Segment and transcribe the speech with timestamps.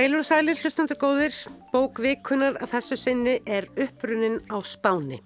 [0.00, 1.34] Heilur og sælir hlustandur góðir,
[1.74, 5.18] bók vikunar að þessu sinni er upprunin á Spáni.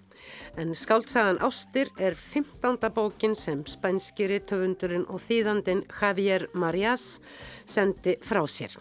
[0.58, 2.90] En skáltsagan Ástir er 15.
[2.96, 7.20] bókin sem spænskiri töfundurinn og þýðandin Javier Marías
[7.70, 8.74] sendi frá sér.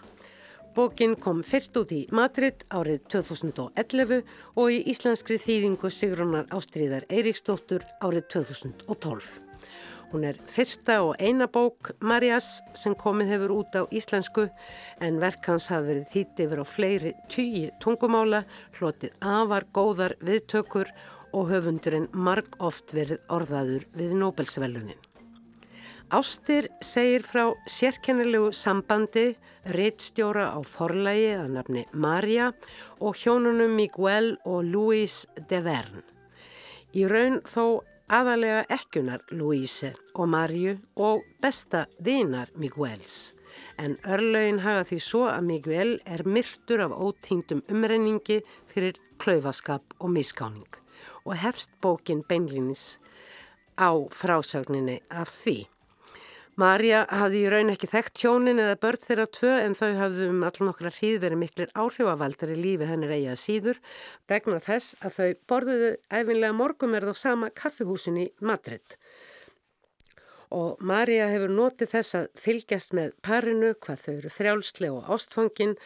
[0.73, 4.25] Bókin kom fyrst út í Madrid árið 2011
[4.57, 9.52] og í íslenskri þýðingu Sigrunar Ástríðar Eiríksdóttur árið 2012.
[10.13, 14.44] Hún er fyrsta og eina bók Marjas sem komið hefur út á íslensku
[15.02, 18.44] en verk hans hafi verið þýtt yfir á fleiri tíu tungumála,
[18.77, 20.91] hlotið afar góðar viðtökur
[21.34, 25.02] og höfundurinn marg oft verið orðaður við Nobelsvellunin.
[26.13, 29.32] Ástir segir frá sérkennilegu sambandi,
[29.65, 32.52] reittstjóra á forlægi að nafni Marja
[33.02, 36.05] og hjónunum Miguel og Luis de Verne.
[36.93, 37.82] Í raun þó
[38.13, 43.33] aðalega ekkunar Louise og Marju og besta vinar Miguels.
[43.81, 50.13] En örlaugin hafa því svo að Miguel er myrtur af ótýndum umrenningi fyrir klaufaskap og
[50.13, 50.79] miskáning
[51.25, 52.99] og hefst bókin beinlinis
[53.77, 55.73] á frásögninni af því.
[56.54, 60.43] Marja hafði í raun ekki þekkt hjónin eða börn þeirra tvö en þau hafði um
[60.46, 63.79] allan okkar hríð verið miklir áhrifavaldar í lífi hennir eigað síður
[64.29, 69.00] vegna þess að þau borðuðu æfinlega morgumerð á sama kaffihúsin í Madrid.
[70.53, 75.78] Og Marja hefur notið þess að fylgjast með parinu hvað þau eru frjálslega og ástfangin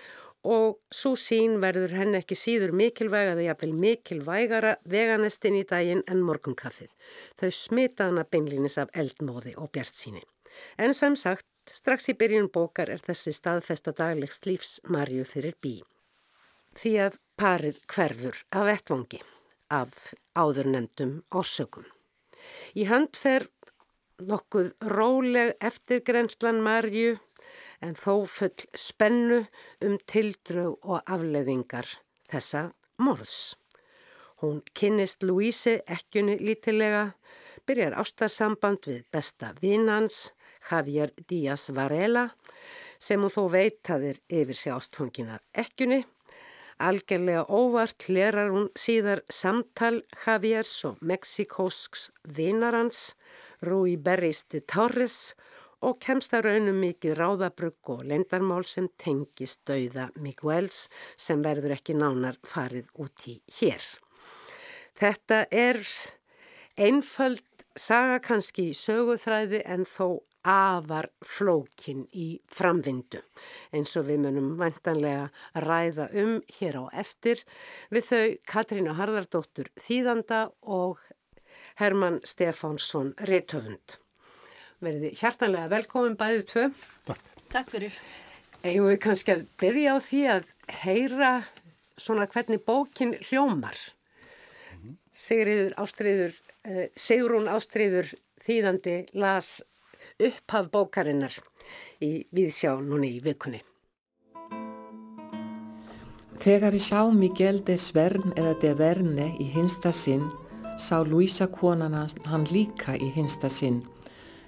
[0.44, 6.04] og svo sín verður henn ekki síður mikilvæg að það jafnvel mikilvægara veganistin í daginn
[6.12, 6.92] en morgunkaffið.
[7.40, 10.28] Þau smita hana beinlinis af eldmóði og bjart síni.
[10.78, 15.76] En sem sagt, strax í byrjun bókar er þessi staðfesta daglegs lífs Marju fyrir bí.
[16.78, 19.22] Því að parið hverfur af ettvangi
[19.74, 21.86] af áðurnemdum ásökum.
[22.78, 23.48] Í hönd fer
[24.18, 27.18] nokkuð róleg eftirgrenslan Marju
[27.86, 29.44] en þó full spennu
[29.86, 31.90] um tildrög og afleðingar
[32.32, 33.56] þessa morðs.
[34.42, 37.14] Hún kynnist Louise ekkjunni lítilega,
[37.66, 40.28] byrjar ástarsamband við besta vinnans
[40.70, 42.30] Javier Díaz Varela
[43.00, 46.04] sem hún þó veitaðir yfir sig ástfanginar ekkunni.
[46.78, 53.16] Algerlega óvart hlerar hún síðar samtal Javiers og Mexikósks vinarans
[53.66, 55.34] Rui Berris de Torres
[55.82, 61.98] og kemst að raunum mikið ráðabrugg og lendarmál sem tengist dauða Miguels sem verður ekki
[61.98, 63.84] nánar farið út í hér.
[64.98, 65.82] Þetta er
[66.78, 67.46] einföld
[67.78, 73.20] saga kannski í söguþræði en þó afar flókin í framvindu
[73.76, 75.28] eins og við munum vantanlega
[75.68, 77.44] ræða um hér á eftir
[77.92, 81.04] við þau Katrína Harðardóttur Þýðanda og
[81.78, 84.00] Herman Stefánsson Rittöfund.
[84.82, 86.64] Verði hjartanlega velkomin bæðið tvö.
[87.10, 87.36] Takk.
[87.52, 88.00] Takk fyrir.
[88.64, 90.50] Eða við kannski að byrja á því að
[90.82, 91.32] heyra
[92.02, 93.78] svona hvernig bókin hljómar.
[95.18, 96.34] Sigriður Ástriður,
[96.64, 98.14] eh, Sigrún Ástriður
[98.48, 99.62] Þýðandi las
[100.18, 101.34] upphaf bókarinnar
[102.02, 103.60] í viðsjá núni í vikunni.
[106.38, 110.28] Þegar ég sá Miguel de Svern eða de Verne í hinsta sinn,
[110.78, 113.84] sá Luisa konan hann líka í hinsta sinn.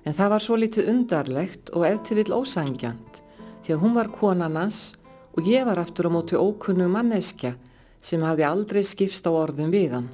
[0.05, 3.21] En það var svo litið undarlegt og eftir vill ósangjant,
[3.65, 4.95] því að hún var konan hans
[5.37, 7.55] og ég var aftur á móti ókunnu manneskja
[8.01, 10.09] sem hafði aldrei skipst á orðum við hann.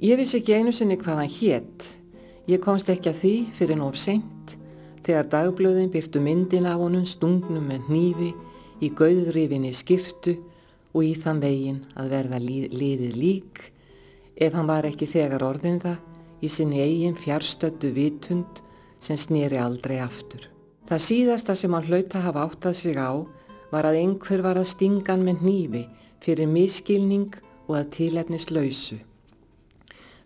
[0.00, 1.99] Ég vissi ekki einu sinni hvað hann hétt.
[2.48, 4.54] Ég komst ekki að því fyrir nóf seint
[5.04, 8.30] þegar dagblöðin byrtu myndin af honum stungnum með hnífi
[8.80, 10.38] í gauðrifinni skirtu
[10.94, 13.66] og í þann vegin að verða liðið lík
[14.40, 15.98] ef hann var ekki þegar orðin það
[16.40, 18.62] í sinni eigin fjarstöttu vitund
[19.00, 20.46] sem snýri aldrei aftur.
[20.88, 23.12] Það síðasta sem hann hlauta hafa áttað sig á
[23.70, 25.84] var að einhver var að stingan með hnífi
[26.24, 27.36] fyrir miskilning
[27.68, 28.98] og að tilefnis lausu.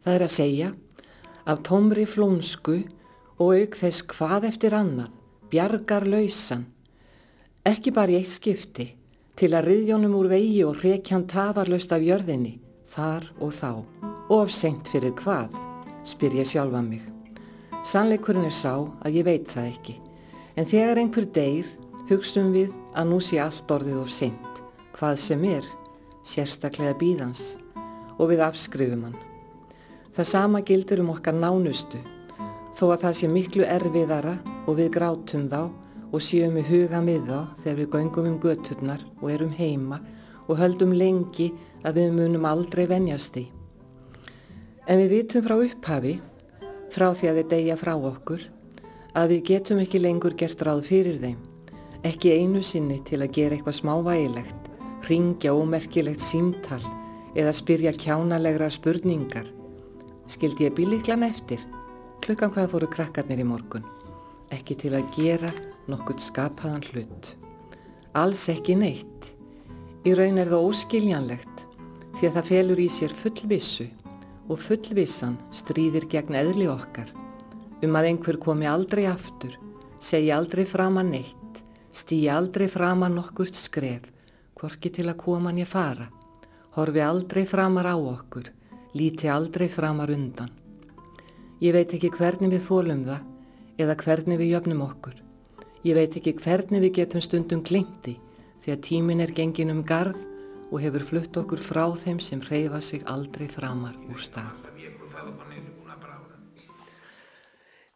[0.04, 0.70] Það er að segja,
[1.46, 2.78] af tómri flónsku
[3.38, 5.10] og auk þess hvað eftir annað,
[5.50, 6.64] bjargar lausan,
[7.64, 8.86] ekki bara í eitt skipti,
[9.36, 13.70] til að riðjónum úr vegi og hrekjan tafarlaust af jörðinni, þar og þá.
[14.32, 15.52] Ofsengt fyrir hvað,
[16.06, 17.02] spyr ég sjálfa mig.
[17.84, 19.98] Sannleikurinn er sá að ég veit það ekki,
[20.56, 21.68] en þegar einhver deyr,
[22.08, 24.64] hugstum við að nú sé allt orðið of seint,
[24.96, 25.68] hvað sem er,
[26.24, 27.54] sérstaklega bíðans,
[28.16, 29.23] og við afskrifum hann.
[30.14, 31.98] Það sama gildur um okkar nánustu,
[32.74, 34.34] þó að það sé miklu erfiðara
[34.64, 35.60] og við grátum þá
[36.14, 39.98] og séum við huga með þá þegar við göngum um göturnar og erum heima
[40.46, 41.48] og höldum lengi
[41.82, 43.48] að við munum aldrei venjast því.
[44.86, 46.14] En við vitum frá upphafi,
[46.94, 48.46] frá því að þeir deyja frá okkur,
[49.18, 51.42] að við getum ekki lengur gert ráð fyrir þeim,
[52.04, 54.66] Ekki einu sinni til að gera eitthvað smávægilegt,
[55.08, 56.82] ringja ómerkilegt símtal
[57.32, 59.46] eða spyrja kjánalegrar spurningar.
[60.30, 61.60] Skildi ég bíliklan eftir,
[62.24, 63.84] klukkan hvað fóru krakkarnir í morgun.
[64.54, 65.50] Ekki til að gera
[65.90, 67.34] nokkurt skapaðan hlut.
[68.16, 69.34] Alls ekki neitt.
[70.04, 71.66] Í raun er það óskiljanlegt
[72.14, 73.86] því að það felur í sér fullvissu
[74.48, 77.12] og fullvissan stríðir gegn eðli okkar
[77.84, 79.56] um að einhver komi aldrei aftur,
[80.00, 81.62] segi aldrei fram að neitt,
[81.92, 84.06] stýi aldrei fram að nokkurt skref,
[84.56, 86.08] hvorki til að koma ég fara,
[86.78, 88.48] horfi aldrei framar á okkur,
[88.94, 90.50] líti aldrei framar undan.
[91.62, 95.16] Ég veit ekki hvernig við þólum það eða hvernig við jöfnum okkur.
[95.84, 98.18] Ég veit ekki hvernig við getum stundum glimti
[98.64, 100.20] því að tímin er gengin um garð
[100.70, 104.70] og hefur flutt okkur frá þeim sem reyfa sig aldrei framar úr stað.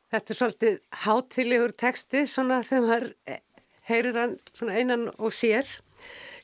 [0.08, 3.42] Þetta er svolítið hátilegur texti svona þegar maður eh,
[3.90, 5.68] heyrir hann svona einan og sér.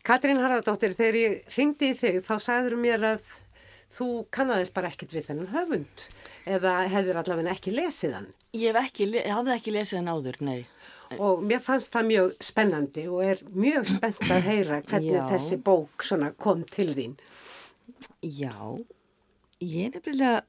[0.04, 3.30] Katrín Haraldóttir, þegar ég ringdi í þig þá sagður mér að
[3.94, 6.04] þú kannadist bara ekkert við þennan höfund
[6.50, 8.30] eða hefur allavega ekki lesið hann.
[8.54, 10.64] Ég hef ekki, hafði ekki lesið hann áður, nei.
[11.20, 15.24] Og mér fannst það mjög spennandi og er mjög spennt að heyra hvernig Já.
[15.30, 16.06] þessi bók
[16.42, 17.16] kom til þín.
[18.24, 18.54] Já,
[19.60, 20.44] ég er nefnilega,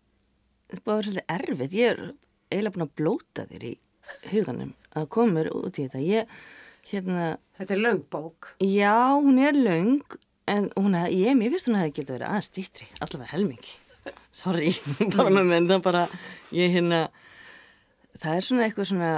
[0.72, 2.02] þetta er bara verið svolítið erfitt, ég er
[2.50, 3.74] eiginlega búin að blóta þér í
[4.32, 6.02] huganum að koma mér út í þetta.
[6.06, 6.38] Ég,
[6.92, 7.28] hérna,
[7.60, 8.50] Þetta er löng bók.
[8.64, 10.02] já, hún er löng,
[10.52, 13.74] en hún hef, ég, mér finnst hún að það geta verið aðeins dýttri, allavega helmingi.
[14.36, 14.76] Sorry,
[15.16, 16.04] bara með menn, það bara,
[16.56, 17.02] ég hérna,
[18.22, 19.16] það er svona eitthvað svona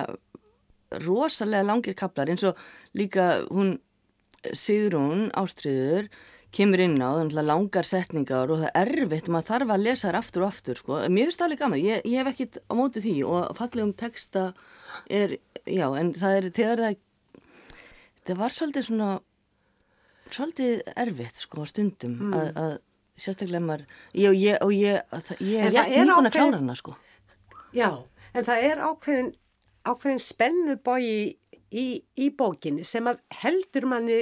[1.04, 2.58] rosalega langir kaplar eins og
[2.96, 3.76] líka hún
[4.56, 6.08] Sigrún Ástriður
[6.56, 10.20] kemur inn á að langar setningar og það er erfitt, maður þarf að lesa þær
[10.22, 11.00] aftur og aftur sko.
[11.12, 14.46] Mér finnst það alveg gaman, ég, ég hef ekkit á móti því og fallegum texta
[15.12, 15.36] er,
[15.68, 17.02] já, en það er þegar það
[18.28, 19.10] það var svolítið svona
[20.36, 22.74] svolítið erfitt sko á stundum að, að
[23.18, 26.60] sérstaklega maður ég, ég, og ég, að það- ég er það rétt nýbúin að klára
[26.62, 26.96] hana sko.
[27.74, 27.90] Já,
[28.34, 29.30] en það er ákveðin,
[29.88, 31.38] ákveðin spennubói
[31.72, 31.86] í,
[32.18, 34.20] í bókinni sem að heldur manni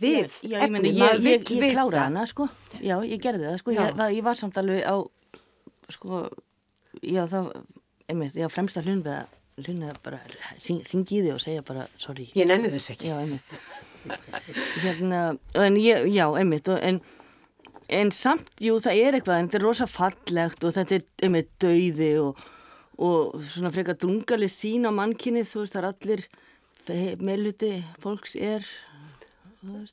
[0.00, 1.44] við já, ég, meni, ég,
[1.74, 2.48] kláraði hana sko.
[2.80, 3.74] Já, ég gerði það sko.
[3.76, 3.84] Já.
[4.16, 4.96] ég, var- samt alveg á
[5.92, 6.24] sko,
[7.02, 7.52] já það
[8.08, 10.20] einmitt, ég á fremsta hlun við að hlun bara
[10.92, 12.30] ringi í þig og segja bara sorry.
[12.34, 13.10] Ég nenni þess ekki.
[13.12, 13.52] já, einmitt
[14.82, 15.22] hérna,
[15.58, 17.00] en ég, já, einmitt og, en,
[17.92, 21.52] en samt, jú, það er eitthvað en þetta er rosa fallegt og þetta er einmitt
[21.62, 22.40] dauði og,
[23.02, 28.66] og svona frekar drungaleg sín á mannkinni þú veist, það er allir meðluti fólks er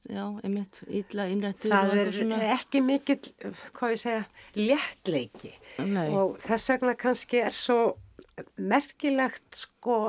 [0.10, 3.22] já, einmitt, illa innrættur Það er ekki mikill,
[3.78, 4.24] hvað ég segja,
[4.58, 5.54] léttleiki
[5.86, 6.08] Nei.
[6.10, 7.82] og þess vegna kannski er svo
[8.58, 10.00] merkilegt sko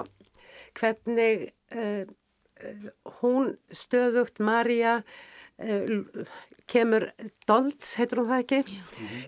[0.79, 2.07] hvernig uh,
[3.21, 5.01] hún stöðugt Marja
[5.59, 6.27] uh,
[6.71, 7.09] kemur
[7.49, 8.77] Dolds, heitur hún það ekki?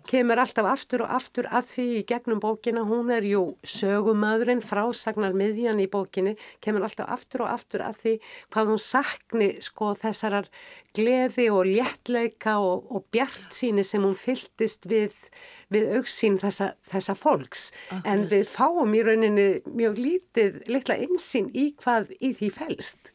[0.07, 5.35] Kemur alltaf aftur og aftur að því í gegnum bókina, hún er jú sögumadurinn, frásagnar
[5.37, 8.15] miðjan í bókinni, kemur alltaf aftur og aftur að því
[8.55, 10.51] hvað hún sakni sko þessarar
[10.95, 15.17] gleði og léttleika og, og bjart síni sem hún fylltist við,
[15.73, 17.71] við auksín þessa, þessa fólks.
[18.05, 23.13] En við fáum í rauninni mjög lítið, litla insýn í hvað í því felst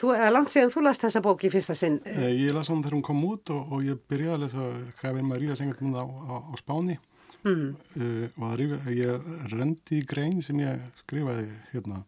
[0.00, 2.00] Þú er langt síðan þú last þessa bók í fyrsta sinn.
[2.04, 4.68] Eh, Ég las hann þegar hún kom út og, og ég byrjaði að lesa
[5.00, 6.98] Kavir Marías einhvern veginn á, á, á Spáni
[7.44, 7.68] mm.
[8.00, 12.02] uh, og það ég rendi í grein sem ég skrifaði hérna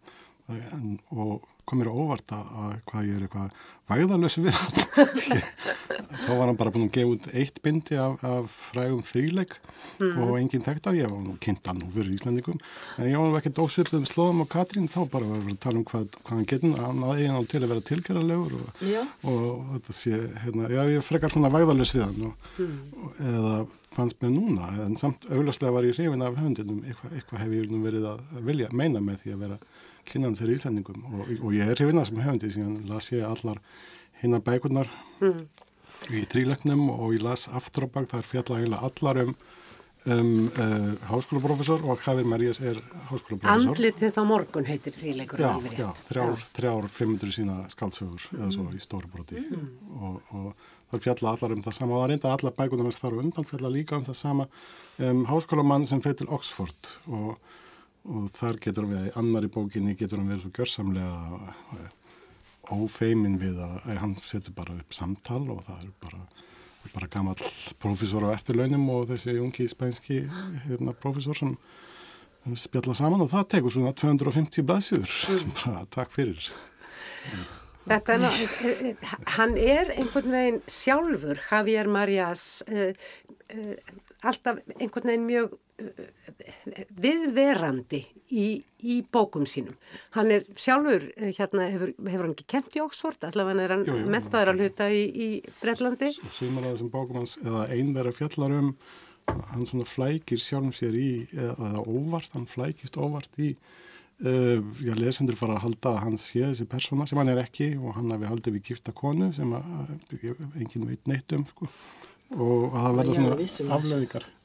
[0.50, 4.56] eh, en, og kom mér á óvart að, að hvað ég er eitthvað væðalös við
[6.26, 9.54] þá var hann bara búin að gefa út eitt bindi af, af frægum þrýleik
[10.02, 12.58] og enginn þekkt af ég var nú kynnt hann nú fyrir Íslandingum
[12.98, 14.88] en ég var nú ekki dósipið um slóðum á Katrín.
[14.90, 16.74] Þá bara var að tala um hvað, hvað hann getur.
[16.82, 19.00] Hann aðeins hann til að vera tilgerðarlegur og, Já.
[19.30, 23.56] og þetta sé, hérna, já, ég frekar svona væðalös við hann og, og, eða
[23.96, 27.70] fannst mér núna, en samt auglastlega var ég hrifin af höfundinum, eitthvað, eitthvað hef ég
[27.86, 29.60] verið að vilja meina með því að vera
[30.08, 33.60] kynnan fyrir Íslandingum og, og ég er hrifin af sem höfundi, síðan las ég allar
[34.22, 34.90] hinnar bækurnar
[36.12, 39.38] í tríleiknum og ég las aftur á bak, það er fjalla eiginlega allar um
[40.06, 42.78] um uh, háskólaprofessor og Hafir Marías er
[43.10, 48.68] háskólaprofessor Andlitið á morgun heitir fríleikur Já, já, þrjár, þrjár 500 sína skaldsögur eða svo
[48.70, 49.42] í stóru broti.
[49.98, 50.52] Og, og
[50.92, 51.96] það fjalla allar um það sama.
[51.96, 55.24] Og það reynda allar bækunar hans þar og undan fjalla líka um það sama um,
[55.26, 57.34] háskólamann sem fyrir til Oxford og,
[58.06, 61.86] og þar getur við, í annari bókinni getur hann verið svo gjörsamlega uh,
[62.76, 66.26] ófeimin við að, hann setur bara upp samtal og það er bara
[66.94, 67.34] bara gammal
[67.82, 70.20] profesor á eftirlaunum og þessi ungi spænski
[70.68, 71.56] hérna, profesor sem
[72.54, 75.14] spjalla saman og það tekur svona 250 blaðsjöður
[75.58, 76.50] bara takk fyrir.
[77.86, 82.90] Þetta er, ná- eh, eh, hann er einhvern veginn sjálfur, Javier Marias, uh,
[83.54, 83.74] uh,
[84.30, 86.04] alltaf einhvern veginn mjög uh,
[87.06, 88.46] viðverandi í,
[88.82, 89.78] í bókum sínum.
[90.16, 93.86] Hann er sjálfur, eh, hérna, hefur, hefur hann ekki kent í Oxford, allavega er hann
[93.88, 93.96] jú.
[94.10, 95.28] mentaður að hluta í, í
[95.62, 96.12] Breitlandi.
[96.66, 98.72] af þessum bókum hans eða einverja fjallar um
[99.26, 103.52] hann svona flækir sjálfum sér í eða, óvart, hann flækist óvart í
[104.22, 107.72] uh, já, lesendur fara að halda að hann sé þessi persóna sem hann er ekki
[107.80, 111.70] og hann hafi haldið við gifta konu sem að, að enginn veit neitt um sko.
[112.34, 114.24] Og að það er svona afleðingar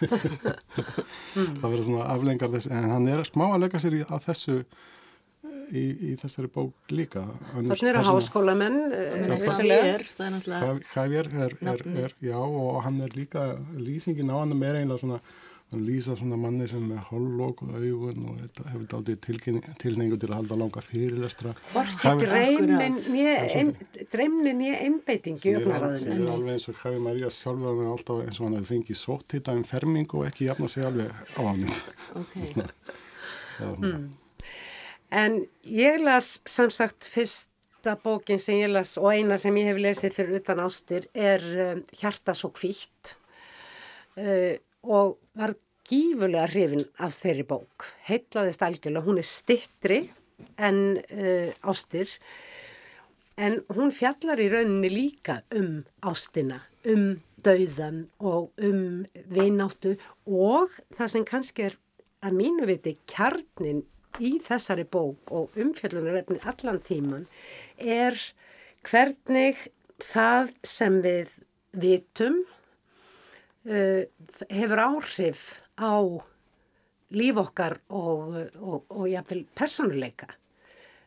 [0.00, 1.58] það.
[1.60, 4.56] verða svona afleðingar þess en hann er smá að leggja sér í, að þessu
[5.70, 7.22] í, í þessari bók líka.
[7.52, 9.92] Þannig eru háskólamenn, eh, Það vissulega.
[9.92, 13.44] er, er er, er, er, já, og hann er líka,
[13.78, 15.20] lýsingin á hann er eiginlega svona,
[15.70, 19.18] hann lýsa svona manni sem er hollok og augun og þetta hefur daldið
[19.82, 21.52] tilningu til að halda langa fyrirlestra.
[21.72, 23.12] Hvorki Hæfi- dreymnin Akkurat.
[23.14, 23.26] né
[23.60, 25.84] ein- dreymnin né einbeiting í sem er,
[26.16, 28.98] er alveg eins og Hæfi Marías sjálfur hann er alltaf eins og hann hefur fengið
[29.04, 31.68] sóttita um ferming og ekki jafna sig alveg á hann.
[32.16, 32.34] ok.
[33.60, 34.08] Hmm.
[35.12, 35.34] En
[35.68, 40.14] ég las sem sagt fyrsta bókin sem ég las og eina sem ég hef lesið
[40.16, 43.16] fyrir utan ástir er um, Hjarta svo kvítt
[44.16, 44.56] uh,
[44.86, 45.54] og var
[45.90, 47.86] gífulega hrifin af þeirri bók.
[48.06, 50.00] Heitlaðist algjörlega, hún er stittri
[50.56, 52.12] en uh, ástir
[53.40, 59.96] en hún fjallar í rauninni líka um ástina, um dauðan og um vináttu
[60.26, 61.78] og það sem kannski er
[62.20, 63.82] að mínu viti kjarnin
[64.20, 67.26] í þessari bók og umfjöllunarefni allan tíman
[67.78, 68.18] er
[68.84, 69.68] hvernig
[70.10, 71.32] það sem við
[71.72, 72.42] vitum
[73.68, 74.02] uh,
[74.50, 75.40] hefur áhrif
[75.76, 75.94] á
[77.10, 80.30] líf okkar og, og, og jafnvel personuleika.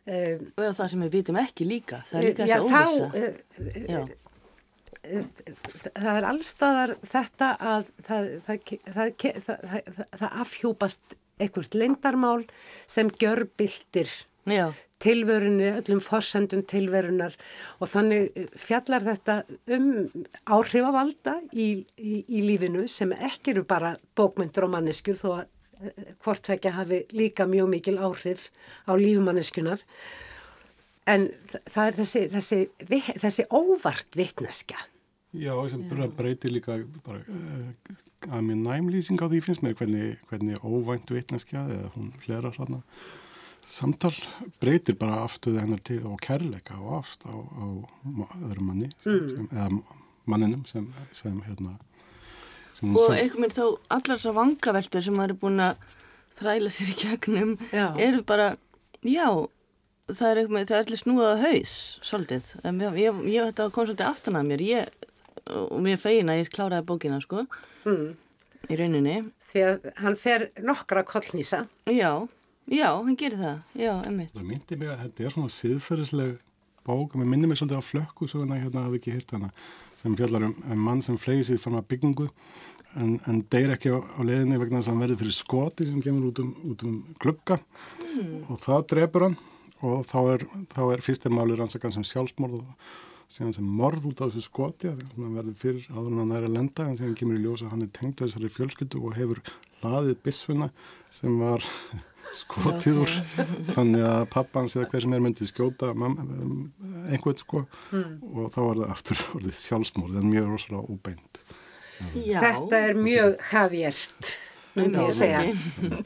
[0.04, 4.02] Uh, Og það sem við vitum ekki líka, það er líka þess að Já,
[5.04, 12.46] það er allstaðar þetta að það, það, það, það, afhjúpast einhvert lindarmál
[12.88, 14.12] sem gjör byltir
[14.48, 14.70] já,
[15.04, 17.36] tilverunni, öllum forsendum tilverunar
[17.80, 19.40] og þannig fjallar þetta
[19.76, 19.90] um
[20.48, 26.14] áhrifavalda í, í, í lífinu sem ekki eru bara bókmyndur og manneskjur þó að eh,
[26.24, 28.50] hvort vekja hafi líka mjög mikil áhrif
[28.88, 29.84] á lífumanneskunar
[31.10, 31.28] en
[31.74, 32.60] það er þessi, þessi,
[33.20, 34.80] þessi óvart vitneskja.
[35.34, 37.96] Já, sem bara breytir líka bara, uh,
[38.30, 42.84] að mér næmlýsing á því finnst mér hvernig, hvernig óvænt vitneskja eða hún hlerar hana
[43.70, 44.14] samtal
[44.62, 47.66] breytir bara afstöðu hennar til og kærleika og ást á, á
[48.44, 49.82] öðrum manni sem, sem, eða
[50.30, 51.78] manninum sem, sem hérna
[52.84, 53.66] og sem- einhvern veginn þá
[53.96, 55.84] allar þessar vangaveltur sem maður er búin að
[56.40, 57.86] þræla sér í gegnum Já.
[58.02, 58.50] eru bara,
[59.06, 59.28] já
[60.12, 63.50] það er einhvern veginn, það er allir snúið á haus svolítið, En ég, ég, ég
[63.52, 64.64] þetta kom svolítið aftan að mér.
[64.68, 65.10] Ég,
[65.54, 67.46] og mér fegin að ég kláraði bókina sko,
[67.86, 68.10] mm.
[68.68, 69.16] í rauninni.
[69.54, 72.12] Því að hann fer nokkra kollnýsa já,
[72.72, 73.62] já, hann gerir það.
[73.80, 76.36] Já, emmi, Það myndi mig að þetta er svona siðferðisleg
[76.84, 79.50] bók, mér myndi mig svolítið á flökku svo hérna hafði ekki hýrt hana
[80.02, 82.28] sem fjallar um, um mann sem flegi sig fram að byggingu
[83.00, 86.04] en, en deyr ekki á, á leiðinni vegna þess að hann verður fyrir skoti sem
[86.04, 87.60] kemur út um, út um glugga.
[88.52, 89.40] Og það drefur hann
[89.84, 92.94] og þá er, þá er fyrst er máli rannsakan sem sjálfsmorð og
[93.32, 96.48] síðan sem morð út á þessu skoti að hann verður fyrir áður en hann er
[96.48, 99.16] að lenda en síðan kemur í ljós að hann er tengt á þessari fjölskyldu og
[99.18, 99.42] hefur
[99.82, 100.70] hlaðið bissfuna
[101.12, 101.66] sem var
[102.40, 103.12] skotið úr.
[103.74, 106.18] Þannig að pappans eða hver sem er myndi skjóta mam-
[107.10, 107.64] einhvern sko.
[107.94, 111.42] Og þá var það aftur orðið sjálfsmorð en mjög rosalega óbeint.
[112.18, 112.40] Já.
[112.44, 114.34] Þetta er mjög hafjert
[114.76, 116.02] myndi ég segja.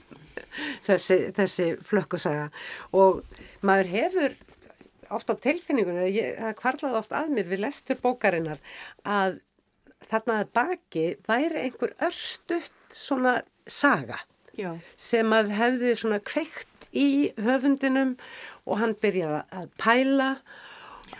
[0.87, 2.47] Þessi, þessi flökkusaga.
[2.97, 3.21] Og
[3.65, 4.35] maður hefur
[5.15, 8.59] oft á tilfinningunni, ég- það kvarlaði oft að mér við lestur bókarinnar
[9.07, 9.37] að
[10.09, 14.17] þarna að baki væri einhver örstutt svona saga
[14.59, 18.15] já, sem að hefði svona kveikt í höfundinum
[18.67, 20.29] og hann byrjaði að pæla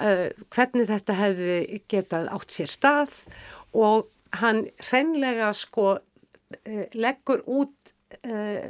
[0.01, 3.15] uh, hvernig þetta hefði getað átt sér stað
[3.77, 4.09] og
[4.41, 8.67] hann hreinlega sko uh, leggur út uh,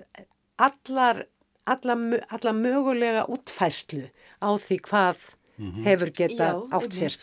[0.57, 1.25] allar,
[1.65, 4.07] allar, allar mögulega útfærslu
[4.41, 5.27] á því hvað
[5.85, 7.13] hefur getað Já, átt sér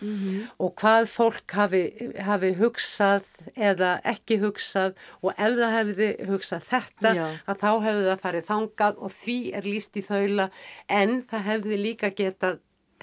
[0.00, 0.40] einmitt.
[0.40, 0.48] stað.
[0.58, 1.82] og hvað fólk hafi,
[2.18, 7.26] hafi hugsað eða ekki hugsað og ef það hefði hugsað þetta Já.
[7.46, 10.50] að þá hefði það farið þangað og því er líst í þaula
[10.88, 12.60] en það hefði líka getað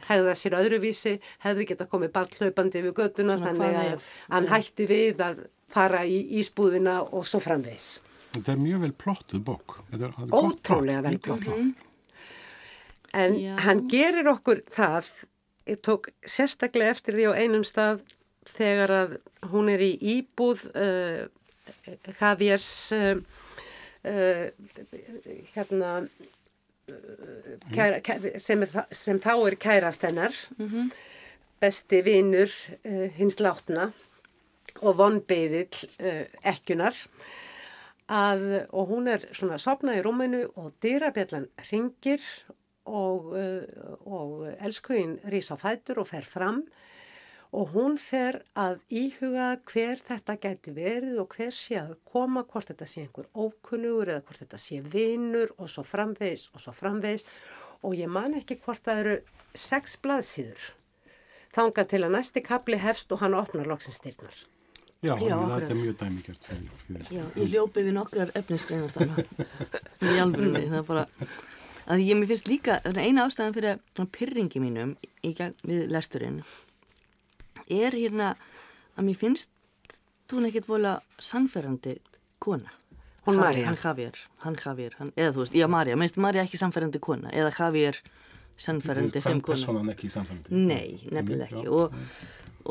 [0.08, 5.24] hefði það sér öðruvísi, hefði getað komið ballhlaupandi við göttuna þannig að hann hætti við
[5.26, 7.98] að fara í ísbúðina og svo framvegis.
[8.36, 10.62] Þetta er mjög vel plottuð bók Þetta er, þetta er gott plott.
[10.62, 11.84] Ótrúlega vel plott.
[13.18, 13.54] En Já.
[13.66, 15.08] hann gerir okkur það,
[15.68, 18.04] ég tók sérstaklega eftir því á einum stað
[18.58, 19.18] þegar að
[19.52, 21.28] hún er í íbúð uh,
[22.20, 23.20] Javiers uh,
[24.08, 24.48] uh,
[25.54, 25.92] hérna
[27.74, 30.36] kæra, kæra, sem, er, sem þá er kærast hennar.
[31.62, 32.54] Besti vinur
[32.86, 33.92] uh, hins látna
[34.78, 36.96] og vonbeiðill uh, ekkunar
[38.08, 42.24] að, og hún er svona sopnað í rúminu og dyrabjallan ringir
[42.88, 46.64] og, uh, og elskugin rís á fætur og fer fram
[47.56, 52.74] og hún fer að íhuga hver þetta gæti verið og hver sé að koma, hvort
[52.74, 57.24] þetta sé einhver ókunnugur eða hvort þetta sé vinur og svo framvegis og svo framvegis
[57.88, 59.16] og ég man ekki hvort það eru
[59.56, 60.74] sex blaðsíður
[61.56, 64.36] þangað til að næsti kapli hefst og hann opnar loksins styrnar.
[65.06, 65.74] Já, Já, þetta
[66.08, 67.10] er mjög fyrir.
[67.14, 69.28] Já, ég hljópi við nokkrar efnisgreinar þannig
[70.10, 71.04] í alvörunni, það er bara
[71.88, 75.88] að ég mér finnst líka, er eina ástæðan fyrir svona pyrringi mínum í gegn við
[75.94, 76.42] lesturinn
[77.68, 78.34] er hérna
[78.98, 79.52] að mér finnst
[80.32, 81.98] hún ekkert vola sannferðandi
[82.44, 82.72] kona.
[83.68, 87.32] Hann Javier, hann Javier, hann, eða þú veist, já Marja, minnst Marja ekki sannferðandi kona
[87.36, 88.00] eða Javier
[88.64, 89.60] sannferðandi sem kona?
[90.56, 91.58] Nei, nefnilega Já.
[91.60, 91.98] ekki og,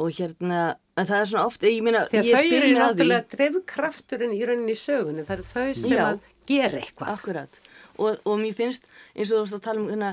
[0.01, 0.61] og hérna,
[0.97, 3.37] en það er svona oft, ég meina, ég þau spyr eru mig að því náttúrulega
[3.37, 6.05] drefkrafturinn í rauninni í sögunni, það eru þau sem Já.
[6.07, 7.13] að gera eitthvað.
[7.15, 7.61] Akkurat.
[7.99, 10.11] Og, og mér finnst, eins og þú varst að tala um hérna,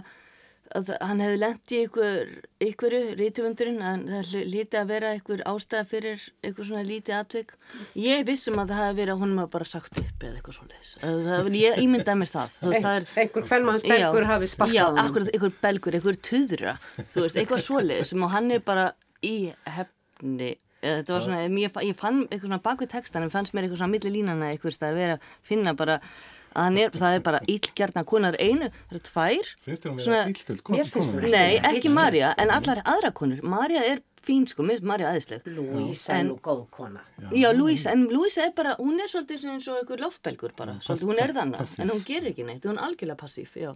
[0.74, 2.30] að hann hefði lent í ykkur,
[2.66, 7.52] ykkur rítumundurinn, að það hlyti að vera ykkur ástæða fyrir ykkur svona lítið atvik.
[8.00, 10.58] Ég vissum að það hefði verið að hún maður bara sagt upp eða eitthvað
[11.04, 12.58] Það, ég ímyndaði mér það.
[12.64, 15.04] Veist, það er, Einhver fennmanns belgur Já, hafi sparkað Já, honum.
[15.06, 16.76] akkurat, einhver belgur, einhver tuðra
[17.14, 18.90] þú veist, eitthvað svoleiðis sem hann er bara
[19.24, 19.36] í
[19.78, 23.54] hefni eða þetta var svona, ég, fa- ég fann eitthvað svona baku textan en fannst
[23.56, 24.74] mér eitthvað svona milli línana eitthvað
[25.16, 29.84] að finna bara hann er, það er bara íllgjarna konar einu, það eru tvær Finnst
[29.86, 30.64] þér Svona- vera íllgjöld?
[30.70, 34.80] Mér finnst hún Nei, ekki Marja, en allar aðra konur Marja er fín sko, mér
[34.80, 37.02] finnst Marja aðeinsleg Lúísa er nú góð kona.
[37.32, 41.10] Já, Louisa, en Louisa er bara, hún er svolítið eins og einhver loftbelgur bara, svolítið,
[41.10, 41.80] hún er þannig, passív.
[41.84, 43.74] en hún gerir ekki neitt, hún er algjörlega passív, já.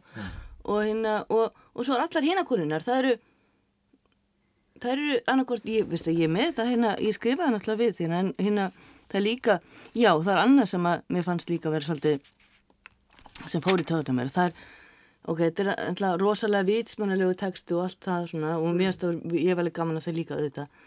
[0.64, 3.18] Og, hérna, og, og svo er allar hérna konunar, það eru,
[4.84, 8.34] það eru annarkvort, ég, veistu, ég er með þetta hérna, ég skrifaði náttúrulega við en
[8.40, 8.72] hérna,
[9.08, 9.60] það er líka,
[9.96, 12.32] já, það er annað sem að mér fannst líka vera svolítið,
[13.46, 14.66] sem fór í töðuna mér, það er,
[15.28, 19.38] ok, þetta er alltaf rosalega vitsmannalegu textu og allt það svona, og mér finnst það,
[19.38, 20.82] ég er veldig gaman að þau líka auðvitað,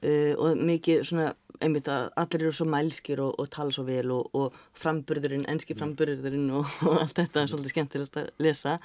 [0.00, 1.30] uh, og mikið svona
[1.62, 5.76] einmitt að allir eru svo mælskir og, og tala svo vel og, og framburðurinn, enski
[5.78, 8.80] framburðurinn og, og allt þetta er svolítið skemmtilegt að lesa.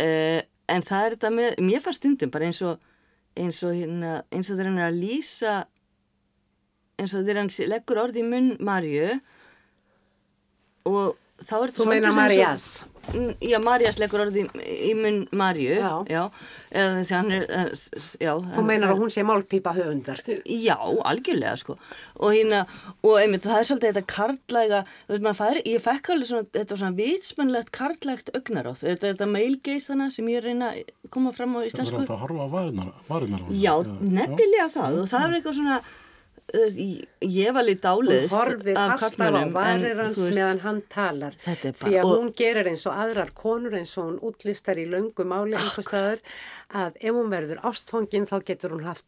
[0.00, 0.40] Uh,
[0.72, 2.90] en það er þetta með, mér fannst stundum bara eins og
[3.34, 5.54] eins og hérna, eins og þeir hann er að lýsa
[7.00, 9.10] eins og þeir hann leggur orði í munn Marju
[10.88, 12.66] og þá er þetta Þú meinar svolítið sem Marías.
[12.78, 16.30] svo- Mm, Já, Marías leggur orði í, í munn Marju Já.
[16.72, 17.66] eða því hann er eh,
[18.24, 20.22] já, Þú meinar að hún sé málpípa höfundar.
[20.48, 21.76] Já, algjörlega sko
[22.16, 22.62] og hérna,
[23.04, 26.48] og einmitt það er svolítið þetta karlæga, þú veist maður fær ég fekk alveg svona,
[26.56, 31.32] þetta var svona vitsmennlegt karlægt augnaráð, þetta, þetta mailgeist þannig sem ég reyna að koma
[31.36, 32.88] fram á Það er íslensku alltaf að horfa á varunar.
[33.52, 35.76] Já, nefnilega það og það er eitthvað svona
[36.54, 41.34] ég- var lítið horfir af alltaf á varir hans veist, meðan hann talar.
[41.46, 44.76] Er Því bara- að og- hún gerir eins og aðrar konur eins og hún útlistar
[44.78, 46.20] í löngu máli einhvers staðar
[46.74, 49.04] að ef hún verður ástfangin þá getur hún haft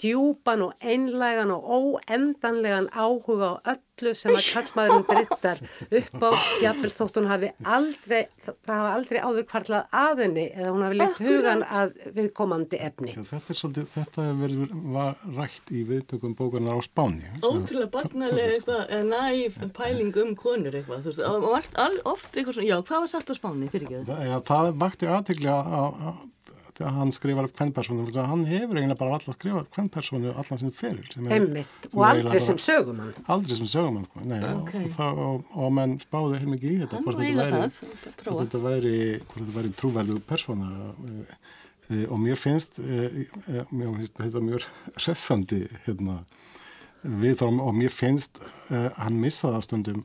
[0.00, 5.60] djúpan og einlægan og óendanlegan áhuga á öllu sem að kallmaðurinn brittar
[6.00, 6.30] upp á.
[6.60, 10.98] Jafnvel þótt hún hafi aldrei, það hafa aldrei áður kvarlað að henni eða hún hafi
[11.00, 13.14] leitt hugan að viðkomandi efni.
[13.16, 17.32] Já, þetta er svolítið, þetta hefur verið var rætt í viðtökum bókarnar á Spáni.
[17.40, 22.58] Ótrúlega barnalega eitthvað, eða næf pæling um konur eitthvað, þú veist, og all, oft eitthvað
[22.60, 26.24] svona, já, hvað var satt á spáni, fyrir ekki Það, ja, það vakti aðtegli að
[26.76, 31.06] þegar hann skrifar upp hvernpersonu, hann hefur eiginlega bara alltaf skrifað hvernpersonu allan sem feril.
[31.14, 33.14] sem er- Einmitt sem og aldrei sem sögumann.
[33.32, 34.20] Aldrei sem sögumann, sko.
[34.24, 34.74] nei, Ok.
[34.74, 37.70] og, það, og, og menn spáðu heil mikið í þetta, hvort þetta væri,
[38.26, 40.70] hvort þetta væri, hvort þetta væri trúverðu persóna
[41.90, 44.68] e, og mér finnst, e, e, mér finnst þetta mjög
[45.00, 46.18] hressandi hérna,
[47.06, 50.04] við þáum og mér finnst hann missa það stundum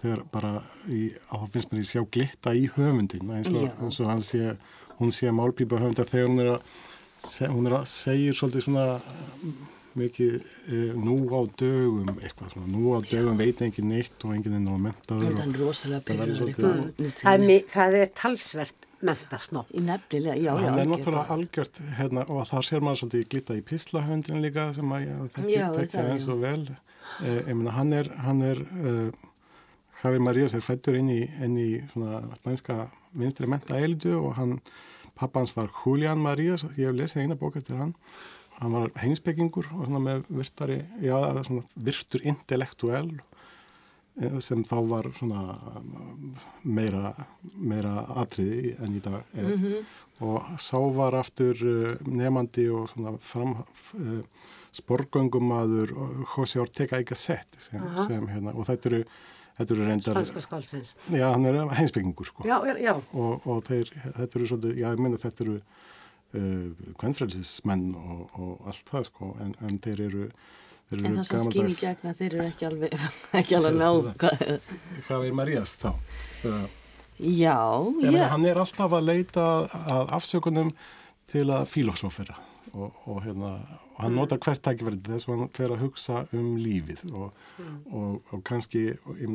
[0.00, 0.52] þegar bara
[0.88, 4.54] í, á finnst mér ég sjá glitta í höfundin eins og, eins og hann sé,
[5.00, 6.72] hún sé málpípa höfundar þegar hún er að,
[7.50, 8.86] hún er að segja svolítið svona
[9.98, 10.36] mikið
[10.70, 14.62] e, nú á dögum eitthvað svona, nú á dögum veit engin neitt og engin er
[14.62, 19.70] nú mentaður Það er og, rosalega Það Það er, það er talsvert mentasnopp.
[19.72, 20.66] Í nefnilega, já, já.
[20.66, 24.92] hann er náttúrulega algjört hérna, og það sér maður svolítið glita í pislahöndin líka sem
[24.92, 25.06] að
[25.48, 26.32] Já, það, eins já.
[26.34, 26.60] og vel
[27.24, 29.08] eh, ég meina hann er hann er uh,
[30.02, 32.78] Javier Marías er fættur inn í, inn í svona spænska
[33.20, 34.58] minstri menta eilitu og hann
[35.20, 37.94] pappans var Julián Marías, ég hef lesið eina bók eftir hann.
[38.60, 43.10] Hann var heimsbyggingur og svona með virtari, já, svona virtur intellektuell
[44.20, 47.14] eh, sem þá var svona um, meira,
[47.56, 49.24] meira atriði enn í dag.
[49.36, 49.90] Mm -hmm.
[50.20, 54.22] og sá var aftur uh, nefandi og svona fram uh,
[54.72, 55.94] sporgöngumadur
[56.36, 59.04] José Ortega y Gasset sem, sem hérna, og þetta eru
[59.60, 60.16] Þetta eru reyndar...
[60.16, 60.94] Spanska skálsins.
[61.12, 62.46] Já, hann er heimsbyggingur, sko.
[62.48, 62.94] Já, já.
[63.12, 68.70] Og, og þeir, þetta eru svolítið, já, ég minna þetta eru uh, kvennfrælsismenn og, og
[68.72, 70.30] allt það, sko, en, en þeir eru...
[70.90, 72.94] Þeir eru en það sem skýnir gegna, þeir eru ekki alveg,
[73.38, 74.08] ekki alveg náð.
[75.06, 75.92] Hvað er Marías þá?
[77.20, 77.60] Já,
[78.00, 78.24] já.
[78.32, 79.44] Hann er alltaf að leita
[79.84, 80.72] að afsökunum
[81.30, 82.40] til að filosófera
[82.72, 83.52] og, og hérna
[84.00, 84.18] og hann mm.
[84.22, 87.02] notar hvert tækifærið þess að hann fer að hugsa um lífið.
[87.12, 87.74] Og, mm.
[88.00, 88.84] og, og kannski,
[89.20, 89.34] ég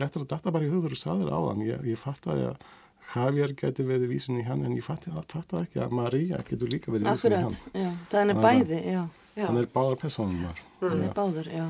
[0.00, 2.64] þetta þetta bara í höfður og saður á þann ég, ég fatt að ég,
[3.12, 6.90] Javier getur verið vísun í hann en ég fatt að ekki að Maria getur líka
[6.90, 7.58] verið vísun í hann.
[7.76, 9.02] já, það er bæði, já.
[9.36, 9.44] já.
[9.46, 10.46] Hann er báðar personum
[10.80, 11.66] hann er báðar, já.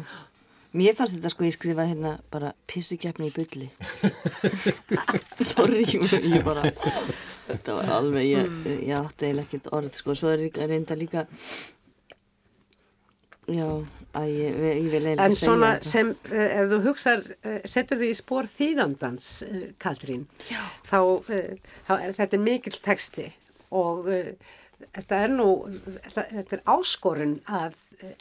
[0.73, 3.69] Mér fannst þetta sko ég skrifa hérna bara pissukjapni í bylli
[5.51, 6.65] Sorry, ég bara
[7.51, 11.27] þetta var alveg, ég, ég átti eiginlega ekkert orð sko, svo er reynda líka
[13.51, 13.67] Já,
[14.15, 17.99] að ég, ég vil eiginlega segja En svona sem, uh, ef þú hugsar, uh, setur
[17.99, 20.27] við í spór þýðandans, uh, Katrín,
[20.87, 20.99] þá,
[21.89, 23.27] þá er þetta mikil texti
[23.75, 24.07] og
[24.93, 25.49] þetta er nú,
[26.05, 27.79] þetta, þetta er áskorun að,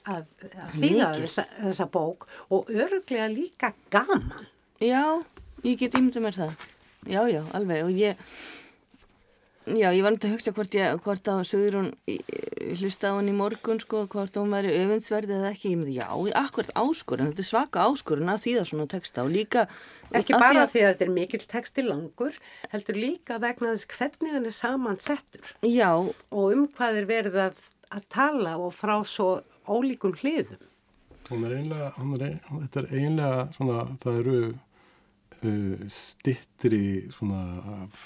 [0.10, 0.26] að,
[0.64, 4.50] að þýða þessa, þessa bók og öruglega líka gaman.
[4.82, 5.22] Já,
[5.68, 6.66] ég get ímynda mér það.
[7.10, 8.26] Já, já, alveg og ég
[9.78, 11.92] Já, ég var náttúrulega að hugsa hvort, ég, hvort á Suðurún
[12.80, 16.08] hlusta á hann í morgun sko, hvort hún væri öfundsverði eða ekki, ég myndi já,
[16.40, 19.66] akkurat áskorun, þetta er svaka áskorun að þýða svona texta og líka
[20.12, 22.40] Ekki bara því að, því að þetta er mikill texti langur,
[22.74, 25.54] heldur líka vegna þess hvernig hann er samansettur.
[25.64, 25.92] Já.
[26.02, 27.62] Og um hvað er verið að,
[27.96, 29.30] að tala og frá svo
[29.70, 30.68] ólíkum hliðum.
[31.30, 37.46] Hún er einlega, hún er, þetta er einlega svona, það eru uh, stittri svona
[37.78, 38.04] af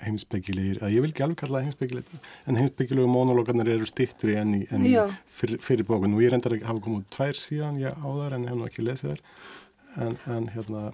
[0.00, 4.56] heimsbyggilegir, að ég vil ekki alveg kalla það heimsbyggilegir, en heimsbyggilegu monologarnir eru stittri enn
[4.60, 4.96] í, enn í
[5.36, 6.16] fyr, fyrir bókun.
[6.16, 8.86] Og ég reyndar að hafa komið tvær síðan ég á þar en hef nú ekki
[8.86, 9.22] lesið þær.
[10.00, 10.90] En, en hérna